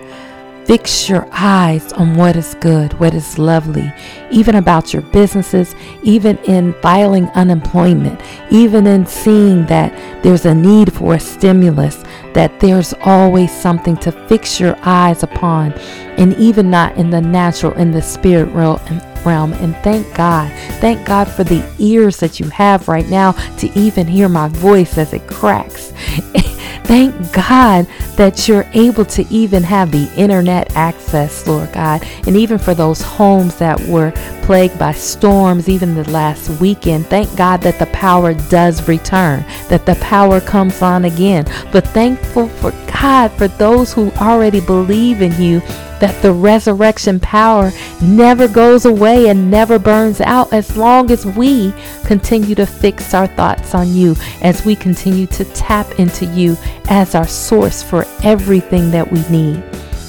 Fix 0.65 1.09
your 1.09 1.29
eyes 1.31 1.93
on 1.93 2.17
what 2.17 2.35
is 2.35 2.57
good, 2.57 2.93
what 2.95 3.15
is 3.15 3.39
lovely, 3.39 3.93
even 4.33 4.57
about 4.57 4.93
your 4.93 5.03
businesses, 5.03 5.77
even 6.03 6.37
in 6.39 6.73
filing 6.83 7.29
unemployment, 7.37 8.21
even 8.51 8.89
in 8.89 9.07
seeing 9.07 9.65
that 9.67 9.93
there's 10.25 10.47
a 10.47 10.53
need 10.53 10.93
for 10.93 11.15
a 11.15 11.21
stimulus, 11.21 12.03
that 12.35 12.59
there's 12.59 12.93
always 13.03 13.53
something 13.53 13.97
to 13.99 14.11
fix 14.11 14.59
your 14.59 14.77
eyes 14.83 15.23
upon, 15.23 15.73
and 16.19 16.35
even 16.39 16.73
not 16.73 16.97
in 16.97 17.11
the 17.11 17.21
natural, 17.21 17.73
in 17.75 17.93
the 17.93 18.03
spirit 18.03 18.49
realm. 18.49 19.01
And 19.27 19.77
thank 19.77 20.13
God, 20.15 20.51
thank 20.81 21.07
God 21.07 21.29
for 21.29 21.45
the 21.45 21.65
ears 21.79 22.19
that 22.19 22.41
you 22.41 22.49
have 22.51 22.89
right 22.89 23.09
now 23.09 23.33
to 23.59 23.79
even 23.79 24.07
hear 24.07 24.29
my 24.29 24.49
voice 24.49 24.99
as 24.99 25.13
it 25.13 25.27
cracks. 25.27 25.93
Thank 26.91 27.33
God 27.33 27.87
that 28.17 28.49
you're 28.49 28.67
able 28.73 29.05
to 29.05 29.25
even 29.33 29.63
have 29.63 29.93
the 29.93 30.13
internet 30.17 30.75
access, 30.75 31.47
Lord 31.47 31.73
God. 31.73 32.05
And 32.27 32.37
even 32.37 32.59
for 32.59 32.75
those 32.75 33.01
homes 33.01 33.55
that 33.59 33.81
were 33.83 34.11
plagued 34.43 34.77
by 34.77 34.91
storms, 34.91 35.69
even 35.69 35.95
the 35.95 36.11
last 36.11 36.49
weekend, 36.61 37.07
thank 37.07 37.37
God 37.37 37.63
that 37.63 37.79
the 37.79 37.87
power 37.87 38.35
does 38.35 38.89
return, 38.89 39.45
that 39.69 39.87
the 39.87 39.95
power 40.01 40.41
comes 40.41 40.83
on 40.83 41.05
again. 41.05 41.45
But 41.71 41.87
thankful 41.87 42.49
for 42.49 42.73
God 43.01 43.31
for 43.33 43.47
those 43.47 43.93
who 43.93 44.11
already 44.13 44.61
believe 44.61 45.23
in 45.23 45.41
you 45.41 45.63
that 46.01 46.21
the 46.23 46.33
resurrection 46.33 47.21
power 47.21 47.71
never 48.03 48.49
goes 48.49 48.85
away 48.85 49.29
and 49.29 49.51
never 49.51 49.79
burns 49.79 50.21
out 50.21 50.53
as 50.53 50.77
long 50.77 51.11
as 51.11 51.25
we 51.25 51.73
continue 52.05 52.55
to 52.55 52.67
fix 52.67 53.15
our 53.15 53.27
thoughts 53.27 53.75
on 53.75 53.95
you, 53.95 54.17
as 54.43 54.65
we 54.65 54.75
continue 54.75 55.27
to 55.29 55.45
tap 55.53 55.87
into 55.99 56.27
you 56.27 56.57
as 56.89 57.15
our 57.15 57.27
source 57.27 57.83
for 57.83 58.05
everything 58.25 58.91
that 58.91 59.11
we 59.11 59.21
need, 59.29 59.63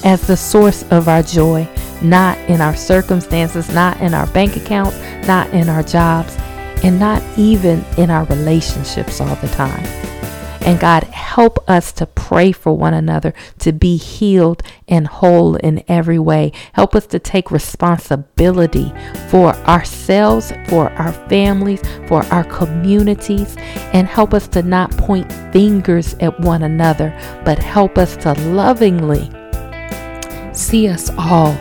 as 0.04 0.26
the 0.26 0.36
source 0.36 0.82
of 0.90 1.08
our 1.08 1.22
joy, 1.22 1.68
not 2.02 2.36
in 2.50 2.60
our 2.60 2.74
circumstances, 2.74 3.72
not 3.72 4.00
in 4.00 4.14
our 4.14 4.26
bank 4.28 4.56
accounts, 4.56 4.98
not 5.26 5.48
in 5.50 5.68
our 5.68 5.82
jobs, 5.82 6.36
and 6.82 6.98
not 6.98 7.22
even 7.38 7.84
in 7.96 8.10
our 8.10 8.24
relationships 8.24 9.20
all 9.20 9.36
the 9.36 9.48
time. 9.48 10.11
And 10.64 10.78
God, 10.78 11.04
help 11.04 11.58
us 11.68 11.92
to 11.94 12.06
pray 12.06 12.52
for 12.52 12.76
one 12.76 12.94
another 12.94 13.34
to 13.58 13.72
be 13.72 13.96
healed 13.96 14.62
and 14.86 15.08
whole 15.08 15.56
in 15.56 15.82
every 15.88 16.20
way. 16.20 16.52
Help 16.74 16.94
us 16.94 17.06
to 17.06 17.18
take 17.18 17.50
responsibility 17.50 18.92
for 19.28 19.54
ourselves, 19.66 20.52
for 20.68 20.90
our 20.92 21.12
families, 21.12 21.82
for 22.06 22.24
our 22.26 22.44
communities, 22.44 23.56
and 23.92 24.06
help 24.06 24.32
us 24.32 24.46
to 24.48 24.62
not 24.62 24.92
point 24.92 25.32
fingers 25.52 26.14
at 26.20 26.38
one 26.38 26.62
another, 26.62 27.10
but 27.44 27.58
help 27.58 27.98
us 27.98 28.16
to 28.18 28.32
lovingly 28.50 29.30
see 30.52 30.86
us 30.86 31.10
all 31.18 31.56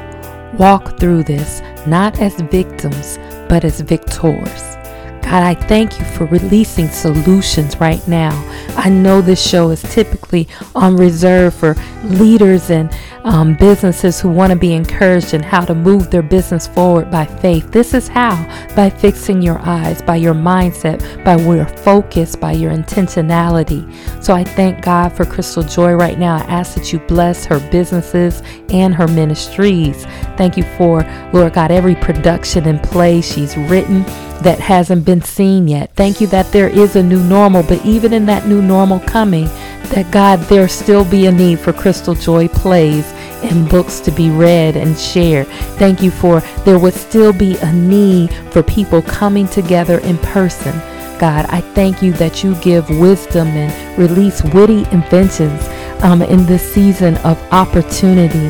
walk 0.60 1.00
through 1.00 1.24
this, 1.24 1.62
not 1.88 2.20
as 2.20 2.40
victims, 2.42 3.18
but 3.50 3.64
as 3.64 3.82
victors. 3.82 4.81
God, 5.22 5.44
I 5.44 5.54
thank 5.54 5.98
you 6.00 6.06
for 6.06 6.26
releasing 6.26 6.90
solutions 6.90 7.78
right 7.80 8.06
now. 8.08 8.32
I 8.76 8.90
know 8.90 9.22
this 9.22 9.42
show 9.42 9.70
is 9.70 9.82
typically 9.82 10.48
on 10.76 10.98
reserve 10.98 11.54
for 11.54 11.76
leaders 12.04 12.70
and 12.70 12.94
um, 13.24 13.56
businesses 13.56 14.20
who 14.20 14.30
want 14.30 14.52
to 14.52 14.58
be 14.58 14.74
encouraged 14.74 15.34
in 15.34 15.44
how 15.44 15.64
to 15.66 15.76
move 15.76 16.10
their 16.10 16.22
business 16.22 16.68
forward 16.68 17.12
by 17.12 17.26
faith. 17.26 17.72
This 17.72 17.94
is 17.94 18.08
how 18.08 18.36
by 18.76 18.90
fixing 18.90 19.42
your 19.42 19.60
eyes, 19.60 20.02
by 20.02 20.16
your 20.16 20.34
mindset, 20.34 21.24
by 21.24 21.38
your 21.38 21.66
focus, 21.66 22.36
by 22.36 22.54
your 22.54 22.72
intentionality. 22.72 23.82
So 24.24 24.34
I 24.34 24.44
thank 24.44 24.84
God 24.84 25.14
for 25.14 25.26
Crystal 25.26 25.64
Joy 25.64 25.94
right 25.94 26.18
now. 26.18 26.38
I 26.38 26.42
ask 26.42 26.74
that 26.76 26.92
you 26.92 27.00
bless 27.00 27.46
her 27.46 27.60
businesses 27.72 28.42
and 28.70 28.94
her 28.96 29.08
ministries. 29.08 30.06
Thank 30.38 30.58
you 30.58 30.64
for, 30.78 31.04
Lord 31.34 31.54
God, 31.54 31.72
every 31.72 31.96
production 31.96 32.68
and 32.68 32.82
play 32.82 33.22
she's 33.22 33.56
written 33.56 34.04
that 34.44 34.60
hasn't 34.60 35.06
been 35.06 35.22
seen 35.22 35.68
yet. 35.68 35.96
Thank 35.96 36.22
you 36.22 36.28
that 36.28 36.52
there 36.52 36.68
is 36.68 36.96
a 36.96 37.04
new 37.04 37.22
normal, 37.24 37.64
but 37.64 37.86
even 37.86 38.14
in 38.14 38.26
that 38.26 38.48
new 38.48 38.62
normal 38.62 39.00
coming, 39.02 39.46
that 39.92 40.12
God, 40.12 40.40
there 40.42 40.68
still 40.68 41.06
be 41.06 41.26
a 41.26 41.32
need 41.32 41.60
for 41.60 41.74
Crystal 41.74 42.16
Joy 42.16 42.48
plays 42.48 43.12
and 43.44 43.70
books 43.70 44.00
to 44.02 44.12
be 44.12 44.30
read 44.30 44.76
and 44.78 44.98
shared. 44.98 45.48
Thank 45.78 46.02
you 46.02 46.12
for 46.12 46.42
there 46.66 46.80
would 46.80 46.94
still 46.94 47.34
be 47.34 47.58
a 47.58 47.74
need 47.74 48.34
for 48.52 48.64
people 48.64 49.02
coming 49.02 49.48
together 49.48 50.00
in 50.00 50.18
person. 50.20 50.74
God, 51.20 51.46
I 51.50 51.62
thank 51.62 52.02
you 52.02 52.14
that 52.14 52.44
you 52.44 52.56
give 52.62 52.90
wisdom 52.90 53.48
and 53.50 53.98
release 53.98 54.44
witty 54.44 54.86
inventions 54.92 55.62
um, 56.04 56.22
in 56.22 56.46
this 56.46 56.74
season 56.74 57.18
of 57.18 57.38
opportunity. 57.52 58.50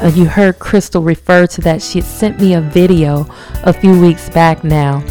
Uh, 0.00 0.08
you 0.14 0.26
heard 0.26 0.58
Crystal 0.58 1.02
refer 1.02 1.46
to 1.48 1.60
that. 1.62 1.82
She 1.82 2.00
sent 2.00 2.40
me 2.40 2.54
a 2.54 2.60
video 2.60 3.26
a 3.64 3.72
few 3.72 3.98
weeks 4.00 4.28
back 4.28 4.62
now. 4.62 5.02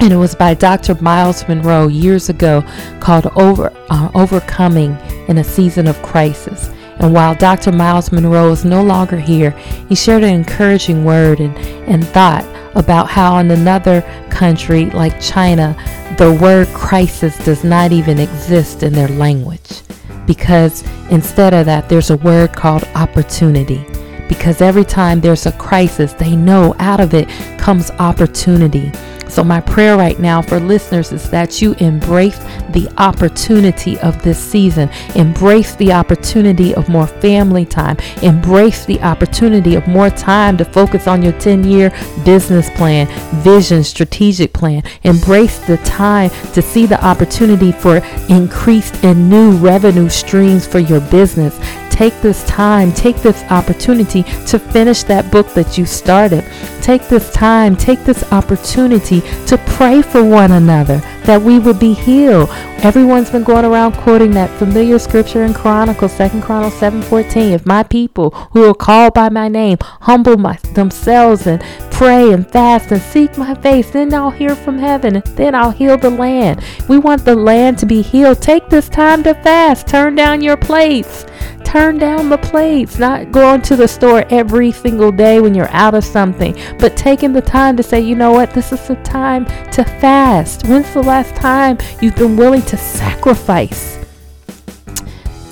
And 0.00 0.12
it 0.12 0.16
was 0.16 0.34
by 0.34 0.54
Dr. 0.54 0.94
Myles 1.02 1.46
Munroe 1.48 1.88
years 1.88 2.28
ago 2.28 2.62
called 3.00 3.26
Over, 3.36 3.72
uh, 3.90 4.10
Overcoming 4.14 4.96
in 5.28 5.38
a 5.38 5.44
Season 5.44 5.86
of 5.88 6.00
Crisis. 6.02 6.70
And 6.98 7.12
while 7.12 7.34
Dr. 7.34 7.72
Myles 7.72 8.12
Munroe 8.12 8.52
is 8.52 8.64
no 8.64 8.82
longer 8.82 9.18
here, 9.18 9.50
he 9.88 9.94
shared 9.94 10.22
an 10.22 10.34
encouraging 10.34 11.04
word 11.04 11.40
and, 11.40 11.56
and 11.88 12.06
thought 12.06 12.44
about 12.74 13.08
how 13.08 13.38
in 13.38 13.50
another 13.50 14.02
country 14.30 14.90
like 14.90 15.20
China, 15.20 15.74
the 16.18 16.32
word 16.40 16.68
crisis 16.68 17.36
does 17.44 17.64
not 17.64 17.92
even 17.92 18.18
exist 18.18 18.82
in 18.82 18.92
their 18.92 19.08
language. 19.08 19.82
Because 20.26 20.82
instead 21.10 21.54
of 21.54 21.66
that, 21.66 21.88
there's 21.88 22.10
a 22.10 22.16
word 22.18 22.52
called 22.52 22.84
opportunity. 22.94 23.84
Because 24.28 24.60
every 24.60 24.84
time 24.84 25.20
there's 25.20 25.46
a 25.46 25.52
crisis, 25.52 26.12
they 26.12 26.36
know 26.36 26.74
out 26.78 27.00
of 27.00 27.14
it 27.14 27.28
comes 27.58 27.90
opportunity. 27.92 28.92
So, 29.28 29.42
my 29.42 29.60
prayer 29.60 29.96
right 29.96 30.18
now 30.18 30.40
for 30.40 30.60
listeners 30.60 31.12
is 31.12 31.28
that 31.30 31.60
you 31.60 31.74
embrace 31.74 32.38
the 32.70 32.88
opportunity 32.96 33.98
of 33.98 34.22
this 34.22 34.38
season, 34.38 34.88
embrace 35.14 35.74
the 35.74 35.92
opportunity 35.92 36.74
of 36.74 36.88
more 36.88 37.06
family 37.06 37.66
time, 37.66 37.96
embrace 38.22 38.86
the 38.86 39.00
opportunity 39.02 39.74
of 39.74 39.86
more 39.88 40.10
time 40.10 40.56
to 40.58 40.64
focus 40.64 41.08
on 41.08 41.22
your 41.22 41.32
10 41.32 41.64
year 41.64 41.90
business 42.24 42.70
plan, 42.70 43.08
vision, 43.42 43.82
strategic 43.82 44.52
plan. 44.52 44.82
Embrace 45.02 45.58
the 45.66 45.76
time 45.78 46.30
to 46.52 46.62
see 46.62 46.86
the 46.86 47.04
opportunity 47.04 47.72
for 47.72 47.96
increased 48.28 49.04
and 49.04 49.28
new 49.28 49.56
revenue 49.56 50.08
streams 50.08 50.66
for 50.66 50.78
your 50.78 51.00
business 51.00 51.58
take 51.96 52.20
this 52.20 52.44
time, 52.44 52.92
take 52.92 53.16
this 53.22 53.42
opportunity 53.44 54.22
to 54.46 54.58
finish 54.58 55.02
that 55.04 55.32
book 55.32 55.48
that 55.54 55.78
you 55.78 55.86
started. 55.86 56.44
Take 56.82 57.08
this 57.08 57.32
time, 57.32 57.74
take 57.74 58.04
this 58.04 58.22
opportunity 58.32 59.22
to 59.46 59.56
pray 59.66 60.02
for 60.02 60.22
one 60.22 60.52
another 60.52 60.98
that 61.24 61.40
we 61.40 61.58
would 61.58 61.80
be 61.80 61.94
healed. 61.94 62.50
Everyone's 62.84 63.30
been 63.30 63.44
going 63.44 63.64
around 63.64 63.92
quoting 63.92 64.32
that 64.32 64.50
familiar 64.58 64.98
scripture 64.98 65.44
in 65.44 65.54
Chronicles, 65.54 66.12
Second 66.12 66.42
Chronicles 66.42 66.78
7:14. 66.78 67.52
If 67.52 67.64
my 67.64 67.82
people 67.82 68.30
who 68.52 68.68
are 68.68 68.74
called 68.74 69.14
by 69.14 69.30
my 69.30 69.48
name 69.48 69.78
humble 70.02 70.36
my, 70.36 70.58
themselves 70.74 71.46
and 71.46 71.64
pray 71.90 72.30
and 72.30 72.46
fast 72.46 72.92
and 72.92 73.00
seek 73.00 73.38
my 73.38 73.54
face, 73.54 73.90
then 73.90 74.12
I'll 74.12 74.30
hear 74.30 74.54
from 74.54 74.78
heaven, 74.78 75.16
and 75.16 75.24
then 75.36 75.54
I'll 75.54 75.70
heal 75.70 75.96
the 75.96 76.10
land. 76.10 76.62
We 76.88 76.98
want 76.98 77.24
the 77.24 77.34
land 77.34 77.78
to 77.78 77.86
be 77.86 78.02
healed. 78.02 78.42
Take 78.42 78.68
this 78.68 78.90
time 78.90 79.22
to 79.22 79.32
fast. 79.34 79.88
Turn 79.88 80.14
down 80.14 80.42
your 80.42 80.58
plates 80.58 81.24
turn 81.66 81.98
down 81.98 82.28
the 82.28 82.38
plates, 82.38 82.96
not 82.96 83.32
going 83.32 83.60
to 83.60 83.74
the 83.74 83.88
store 83.88 84.24
every 84.30 84.70
single 84.70 85.10
day 85.10 85.40
when 85.40 85.52
you're 85.52 85.70
out 85.70 85.94
of 85.94 86.04
something, 86.04 86.54
but 86.78 86.96
taking 86.96 87.32
the 87.32 87.42
time 87.42 87.76
to 87.76 87.82
say, 87.82 88.00
you 88.00 88.14
know 88.14 88.30
what, 88.30 88.52
this 88.52 88.70
is 88.70 88.86
the 88.86 88.94
time 88.96 89.44
to 89.72 89.82
fast. 89.84 90.64
When's 90.68 90.94
the 90.94 91.02
last 91.02 91.34
time 91.34 91.76
you've 92.00 92.14
been 92.14 92.36
willing 92.36 92.62
to 92.62 92.76
sacrifice? 92.76 93.98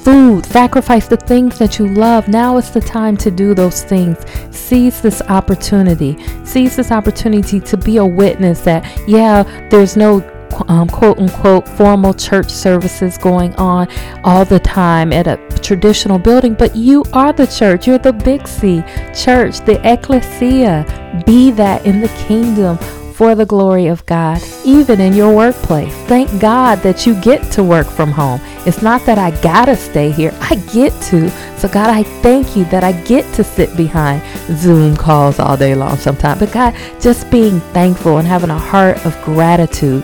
Food, 0.05 0.46
sacrifice 0.46 1.09
the 1.09 1.16
things 1.16 1.59
that 1.59 1.79
you 1.79 1.88
love. 1.88 2.29
Now 2.29 2.59
is 2.59 2.70
the 2.70 2.81
time 2.81 3.16
to 3.16 3.31
do 3.31 3.53
those 3.53 3.83
things. 3.83 4.18
Seize 4.57 5.00
this 5.00 5.20
opportunity. 5.22 6.16
Seize 6.44 6.77
this 6.77 6.92
opportunity 6.92 7.59
to 7.59 7.77
be 7.77 7.96
a 7.96 8.05
witness 8.05 8.61
that, 8.61 8.85
yeah, 9.09 9.42
there's 9.70 9.96
no 9.96 10.20
um, 10.69 10.88
quote 10.88 11.19
unquote 11.19 11.69
formal 11.69 12.14
church 12.14 12.51
services 12.51 13.19
going 13.19 13.55
on 13.55 13.88
all 14.25 14.45
the 14.45 14.61
time 14.61 15.12
at 15.12 15.27
a 15.27 15.37
traditional 15.61 16.19
building, 16.19 16.55
but 16.55 16.75
you 16.77 17.05
are 17.12 17.33
the 17.33 17.47
church. 17.47 17.87
You're 17.87 17.99
the 17.99 18.12
big 18.12 18.47
C 18.47 18.83
church, 19.14 19.61
the 19.61 19.81
ecclesia. 19.85 21.23
Be 21.27 21.51
that 21.53 21.87
in 21.87 22.01
the 22.01 22.09
kingdom 22.27 22.79
for 23.14 23.37
the 23.37 23.47
glory 23.47 23.87
of 23.87 24.05
God, 24.07 24.43
even 24.64 25.01
in 25.01 25.12
your 25.12 25.35
workplace. 25.35 25.95
Thank 26.09 26.40
God 26.40 26.81
that 26.81 27.07
you 27.07 27.14
get 27.21 27.51
to 27.53 27.62
work 27.62 27.87
from 27.87 28.11
home. 28.11 28.40
It's 28.67 28.83
not 28.83 29.07
that 29.07 29.19
I 29.19 29.31
gotta 29.40 29.77
stay 29.77 30.11
here, 30.11 30.33
I 30.40 30.57
get 30.73 30.93
to. 31.11 31.31
So, 31.59 31.69
God, 31.69 31.90
I 31.90 32.03
thank 32.03 32.57
you 32.57 32.64
that 32.67 32.83
I 32.83 32.93
get 33.05 33.25
to 33.35 33.45
sit 33.45 33.77
behind 33.77 34.21
Zoom 34.59 34.97
calls 34.97 35.38
all 35.38 35.57
day 35.57 35.75
long 35.75 35.97
sometimes. 35.97 36.40
But, 36.40 36.53
God, 36.53 36.75
just 37.01 37.31
being 37.31 37.61
thankful 37.73 38.19
and 38.19 38.27
having 38.27 38.51
a 38.51 38.59
heart 38.59 39.05
of 39.07 39.17
gratitude 39.23 40.03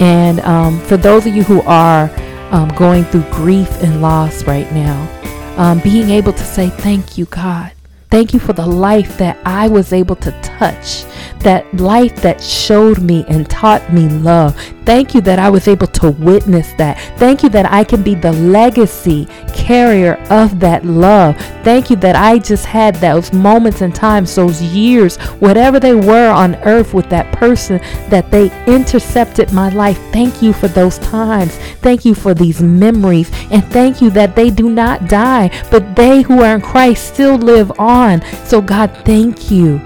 and 0.00 0.40
um, 0.40 0.80
for 0.80 0.96
those 0.96 1.26
of 1.26 1.34
you 1.34 1.42
who 1.42 1.60
are 1.62 2.10
um, 2.50 2.68
going 2.70 3.04
through 3.04 3.24
grief 3.30 3.70
and 3.82 4.02
loss 4.02 4.44
right 4.44 4.70
now, 4.72 5.08
um, 5.56 5.80
being 5.80 6.10
able 6.10 6.32
to 6.32 6.44
say, 6.44 6.70
Thank 6.70 7.18
you, 7.18 7.26
God. 7.26 7.72
Thank 8.10 8.34
you 8.34 8.40
for 8.40 8.52
the 8.52 8.66
life 8.66 9.16
that 9.18 9.38
I 9.44 9.68
was 9.68 9.92
able 9.92 10.16
to 10.16 10.32
touch, 10.42 11.04
that 11.40 11.72
life 11.76 12.16
that 12.22 12.42
showed 12.42 13.00
me 13.00 13.24
and 13.28 13.48
taught 13.48 13.92
me 13.92 14.08
love. 14.08 14.56
Thank 14.84 15.14
you 15.14 15.20
that 15.20 15.38
I 15.38 15.48
was 15.48 15.68
able 15.68 15.86
to 15.86 16.10
witness 16.10 16.72
that. 16.72 16.98
Thank 17.20 17.44
you 17.44 17.48
that 17.50 17.70
I 17.70 17.84
can 17.84 18.02
be 18.02 18.16
the 18.16 18.32
legacy 18.32 19.28
carrier 19.70 20.14
of 20.30 20.58
that 20.58 20.84
love. 20.84 21.36
Thank 21.62 21.90
you 21.90 21.96
that 21.96 22.16
I 22.16 22.40
just 22.40 22.66
had 22.66 22.96
those 22.96 23.32
moments 23.32 23.82
and 23.82 23.94
times, 23.94 24.34
those 24.34 24.60
years, 24.60 25.16
whatever 25.38 25.78
they 25.78 25.94
were 25.94 26.28
on 26.28 26.56
earth 26.64 26.92
with 26.92 27.08
that 27.10 27.32
person, 27.32 27.78
that 28.08 28.32
they 28.32 28.50
intercepted 28.66 29.52
my 29.52 29.68
life. 29.68 29.96
Thank 30.12 30.42
you 30.42 30.52
for 30.52 30.66
those 30.66 30.98
times. 30.98 31.56
Thank 31.82 32.04
you 32.04 32.16
for 32.16 32.34
these 32.34 32.60
memories. 32.60 33.30
And 33.52 33.64
thank 33.66 34.02
you 34.02 34.10
that 34.10 34.34
they 34.34 34.50
do 34.50 34.70
not 34.70 35.06
die, 35.08 35.52
but 35.70 35.94
they 35.94 36.22
who 36.22 36.42
are 36.42 36.56
in 36.56 36.62
Christ 36.62 37.14
still 37.14 37.36
live 37.36 37.70
on. 37.78 38.22
So, 38.46 38.60
God, 38.60 38.90
thank 39.04 39.52
you. 39.52 39.78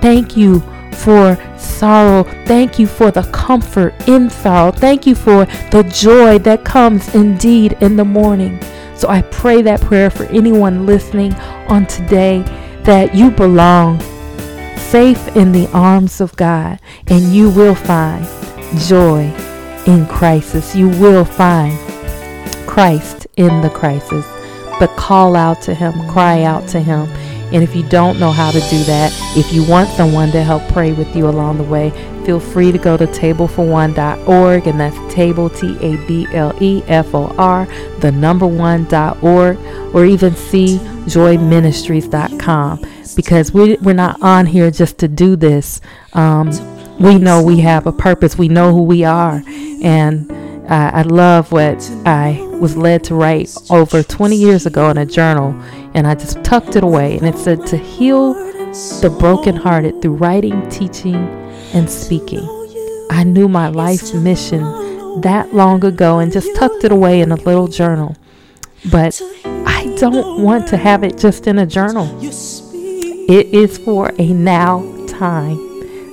Thank 0.00 0.36
you 0.36 0.58
for 1.04 1.38
sorrow. 1.56 2.24
Thank 2.44 2.80
you 2.80 2.88
for 2.88 3.12
the 3.12 3.22
comfort 3.30 3.94
in 4.08 4.30
sorrow. 4.30 4.72
Thank 4.72 5.06
you 5.06 5.14
for 5.14 5.44
the 5.70 5.88
joy 5.94 6.40
that 6.40 6.64
comes 6.64 7.14
indeed 7.14 7.76
in 7.80 7.94
the 7.94 8.04
morning. 8.04 8.58
So 9.02 9.08
I 9.08 9.22
pray 9.22 9.62
that 9.62 9.80
prayer 9.80 10.10
for 10.10 10.26
anyone 10.26 10.86
listening 10.86 11.34
on 11.66 11.86
today 11.86 12.42
that 12.84 13.16
you 13.16 13.32
belong 13.32 13.98
safe 14.78 15.26
in 15.36 15.50
the 15.50 15.68
arms 15.72 16.20
of 16.20 16.36
God 16.36 16.78
and 17.08 17.34
you 17.34 17.50
will 17.50 17.74
find 17.74 18.24
joy 18.78 19.22
in 19.88 20.06
crisis. 20.06 20.76
You 20.76 20.88
will 20.88 21.24
find 21.24 21.76
Christ 22.68 23.26
in 23.36 23.60
the 23.60 23.70
crisis. 23.70 24.24
But 24.78 24.94
call 24.96 25.34
out 25.34 25.60
to 25.62 25.74
Him, 25.74 25.94
cry 26.08 26.44
out 26.44 26.68
to 26.68 26.80
Him 26.80 27.08
and 27.52 27.62
if 27.62 27.76
you 27.76 27.82
don't 27.88 28.18
know 28.18 28.32
how 28.32 28.50
to 28.50 28.60
do 28.60 28.82
that, 28.84 29.12
if 29.36 29.52
you 29.52 29.62
want 29.64 29.90
someone 29.90 30.30
to 30.32 30.42
help 30.42 30.62
pray 30.68 30.92
with 30.92 31.14
you 31.14 31.28
along 31.28 31.58
the 31.58 31.64
way, 31.64 31.90
feel 32.24 32.40
free 32.40 32.72
to 32.72 32.78
go 32.78 32.96
to 32.96 33.06
tablefor1.org 33.06 34.66
and 34.66 34.80
that's 34.80 35.14
table 35.14 35.50
T 35.50 35.76
A 35.80 35.96
B 36.06 36.26
L 36.32 36.56
E 36.62 36.82
F 36.86 37.14
O 37.14 37.26
R 37.36 37.66
the 37.98 38.10
number 38.12 38.46
one.org 38.46 39.58
or 39.94 40.04
even 40.04 40.34
see 40.34 40.78
joyministries.com 41.06 42.84
because 43.14 43.52
we, 43.52 43.76
we're 43.76 43.92
not 43.92 44.20
on 44.22 44.46
here 44.46 44.70
just 44.70 44.98
to 44.98 45.08
do 45.08 45.36
this. 45.36 45.80
Um, 46.14 46.50
we 46.98 47.18
know 47.18 47.42
we 47.42 47.60
have 47.60 47.86
a 47.86 47.92
purpose. 47.92 48.38
We 48.38 48.48
know 48.48 48.72
who 48.72 48.82
we 48.82 49.04
are. 49.04 49.42
And 49.46 50.30
uh, 50.68 50.90
I 50.94 51.02
love 51.02 51.52
what 51.52 51.82
I 52.06 52.40
was 52.60 52.76
led 52.76 53.04
to 53.04 53.14
write 53.14 53.54
over 53.70 54.02
20 54.02 54.36
years 54.36 54.66
ago 54.66 54.90
in 54.90 54.98
a 54.98 55.06
journal 55.06 55.50
and 55.94 56.06
I 56.06 56.14
just 56.14 56.42
tucked 56.44 56.76
it 56.76 56.84
away. 56.84 57.18
And 57.18 57.26
it 57.26 57.36
said 57.36 57.66
to 57.66 57.76
heal 57.76 58.34
the 58.34 59.14
brokenhearted 59.18 60.00
through 60.00 60.14
writing, 60.14 60.68
teaching, 60.70 61.16
and 61.74 61.90
speaking. 61.90 62.46
I 63.10 63.24
knew 63.24 63.48
my 63.48 63.68
life's 63.68 64.14
mission 64.14 64.62
that 65.20 65.54
long 65.54 65.84
ago 65.84 66.20
and 66.20 66.32
just 66.32 66.54
tucked 66.56 66.84
it 66.84 66.92
away 66.92 67.20
in 67.20 67.32
a 67.32 67.36
little 67.36 67.68
journal. 67.68 68.16
But 68.90 69.20
I 69.44 69.94
don't 69.98 70.42
want 70.42 70.68
to 70.68 70.76
have 70.76 71.04
it 71.04 71.18
just 71.18 71.46
in 71.46 71.58
a 71.58 71.66
journal. 71.66 72.08
It 72.22 73.46
is 73.48 73.78
for 73.78 74.12
a 74.18 74.32
now 74.32 74.80
time. 75.06 75.71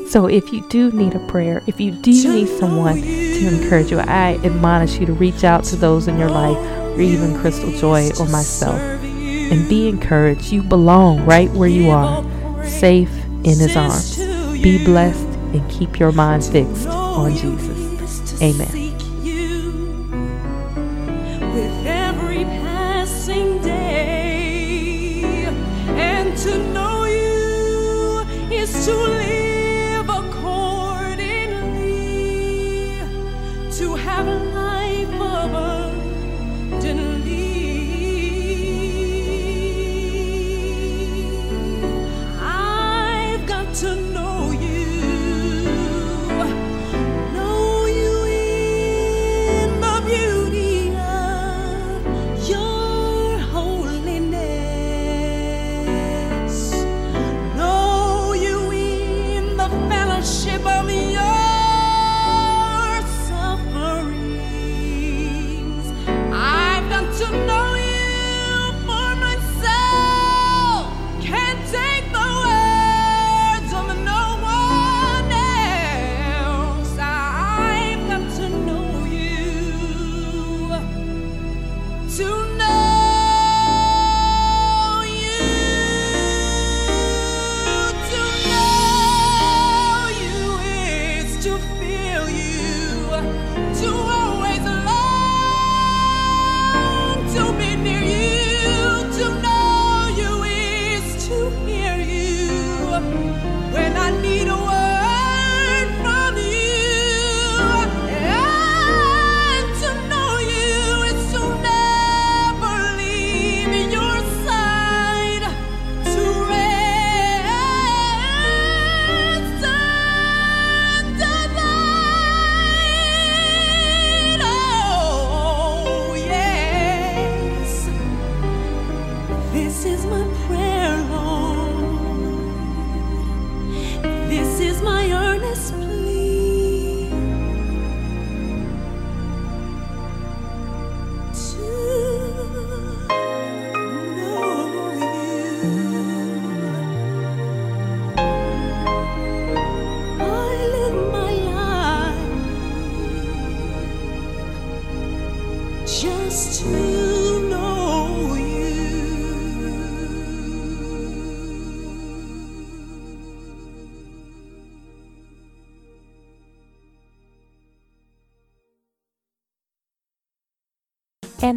So 0.09 0.25
if 0.25 0.51
you 0.51 0.67
do 0.69 0.91
need 0.91 1.13
a 1.13 1.19
prayer, 1.27 1.61
if 1.67 1.79
you 1.79 1.91
do 1.91 2.11
need 2.33 2.47
someone 2.47 2.95
to 2.99 3.47
encourage 3.47 3.91
you, 3.91 3.99
I 3.99 4.39
admonish 4.43 4.99
you 4.99 5.05
to 5.05 5.13
reach 5.13 5.43
out 5.43 5.63
to 5.65 5.75
those 5.75 6.07
in 6.07 6.17
your 6.17 6.29
life, 6.29 6.57
or 6.57 6.99
even 6.99 7.39
Crystal 7.39 7.71
Joy 7.73 8.09
or 8.19 8.27
myself 8.27 8.79
and 8.79 9.69
be 9.69 9.87
encouraged. 9.87 10.51
You 10.51 10.63
belong 10.63 11.25
right 11.25 11.49
where 11.51 11.69
you 11.69 11.91
are, 11.91 12.23
safe 12.65 13.11
in 13.43 13.59
His 13.59 13.75
arms. 13.75 14.17
Be 14.17 14.83
blessed, 14.83 15.27
and 15.53 15.69
keep 15.69 15.99
your 15.99 16.11
mind 16.11 16.43
fixed 16.43 16.87
on 16.87 17.35
Jesus. 17.35 18.41
Amen. 18.41 18.89
to 28.85 29.18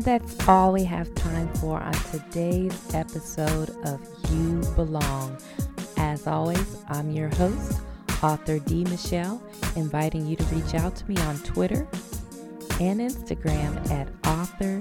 That's 0.02 0.48
all 0.48 0.72
we 0.72 0.82
have 0.82 1.14
time 1.14 1.46
for 1.54 1.78
on 1.78 1.92
today's 1.92 2.76
episode 2.92 3.70
of 3.84 4.00
You 4.32 4.60
Belong. 4.74 5.38
As 5.96 6.26
always, 6.26 6.76
I'm 6.88 7.12
your 7.12 7.28
host, 7.28 7.80
author 8.20 8.58
D. 8.58 8.82
Michelle, 8.82 9.40
inviting 9.76 10.26
you 10.26 10.34
to 10.34 10.44
reach 10.46 10.74
out 10.74 10.96
to 10.96 11.08
me 11.08 11.16
on 11.18 11.38
Twitter 11.38 11.86
and 12.80 13.00
Instagram 13.00 13.88
at 13.92 14.08
author 14.26 14.80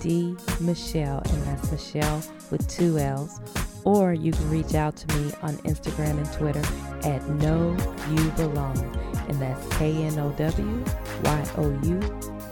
D. 0.00 0.34
Michelle, 0.58 1.18
and 1.18 1.42
that's 1.42 1.70
Michelle 1.70 2.22
with 2.50 2.66
two 2.66 2.98
L's. 2.98 3.40
Or 3.84 4.14
you 4.14 4.32
can 4.32 4.48
reach 4.48 4.74
out 4.74 4.96
to 4.96 5.18
me 5.18 5.32
on 5.42 5.56
Instagram 5.58 6.16
and 6.16 6.32
Twitter 6.32 6.62
at 7.06 7.28
Know 7.28 7.76
You 8.08 8.30
Belong, 8.30 8.78
and 9.28 9.38
that's 9.38 9.76
K 9.76 9.92
N 10.02 10.18
O 10.18 10.30
W 10.30 10.84
Y 11.24 11.50
O 11.58 11.78
U 11.84 12.00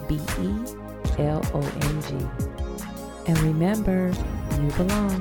B 0.07 0.19
E 0.39 0.80
L 1.21 1.41
O 1.53 1.59
N 1.59 2.01
G. 2.01 2.07
And 3.27 3.37
remember, 3.39 4.11
you 4.59 4.71
belong. 4.71 5.19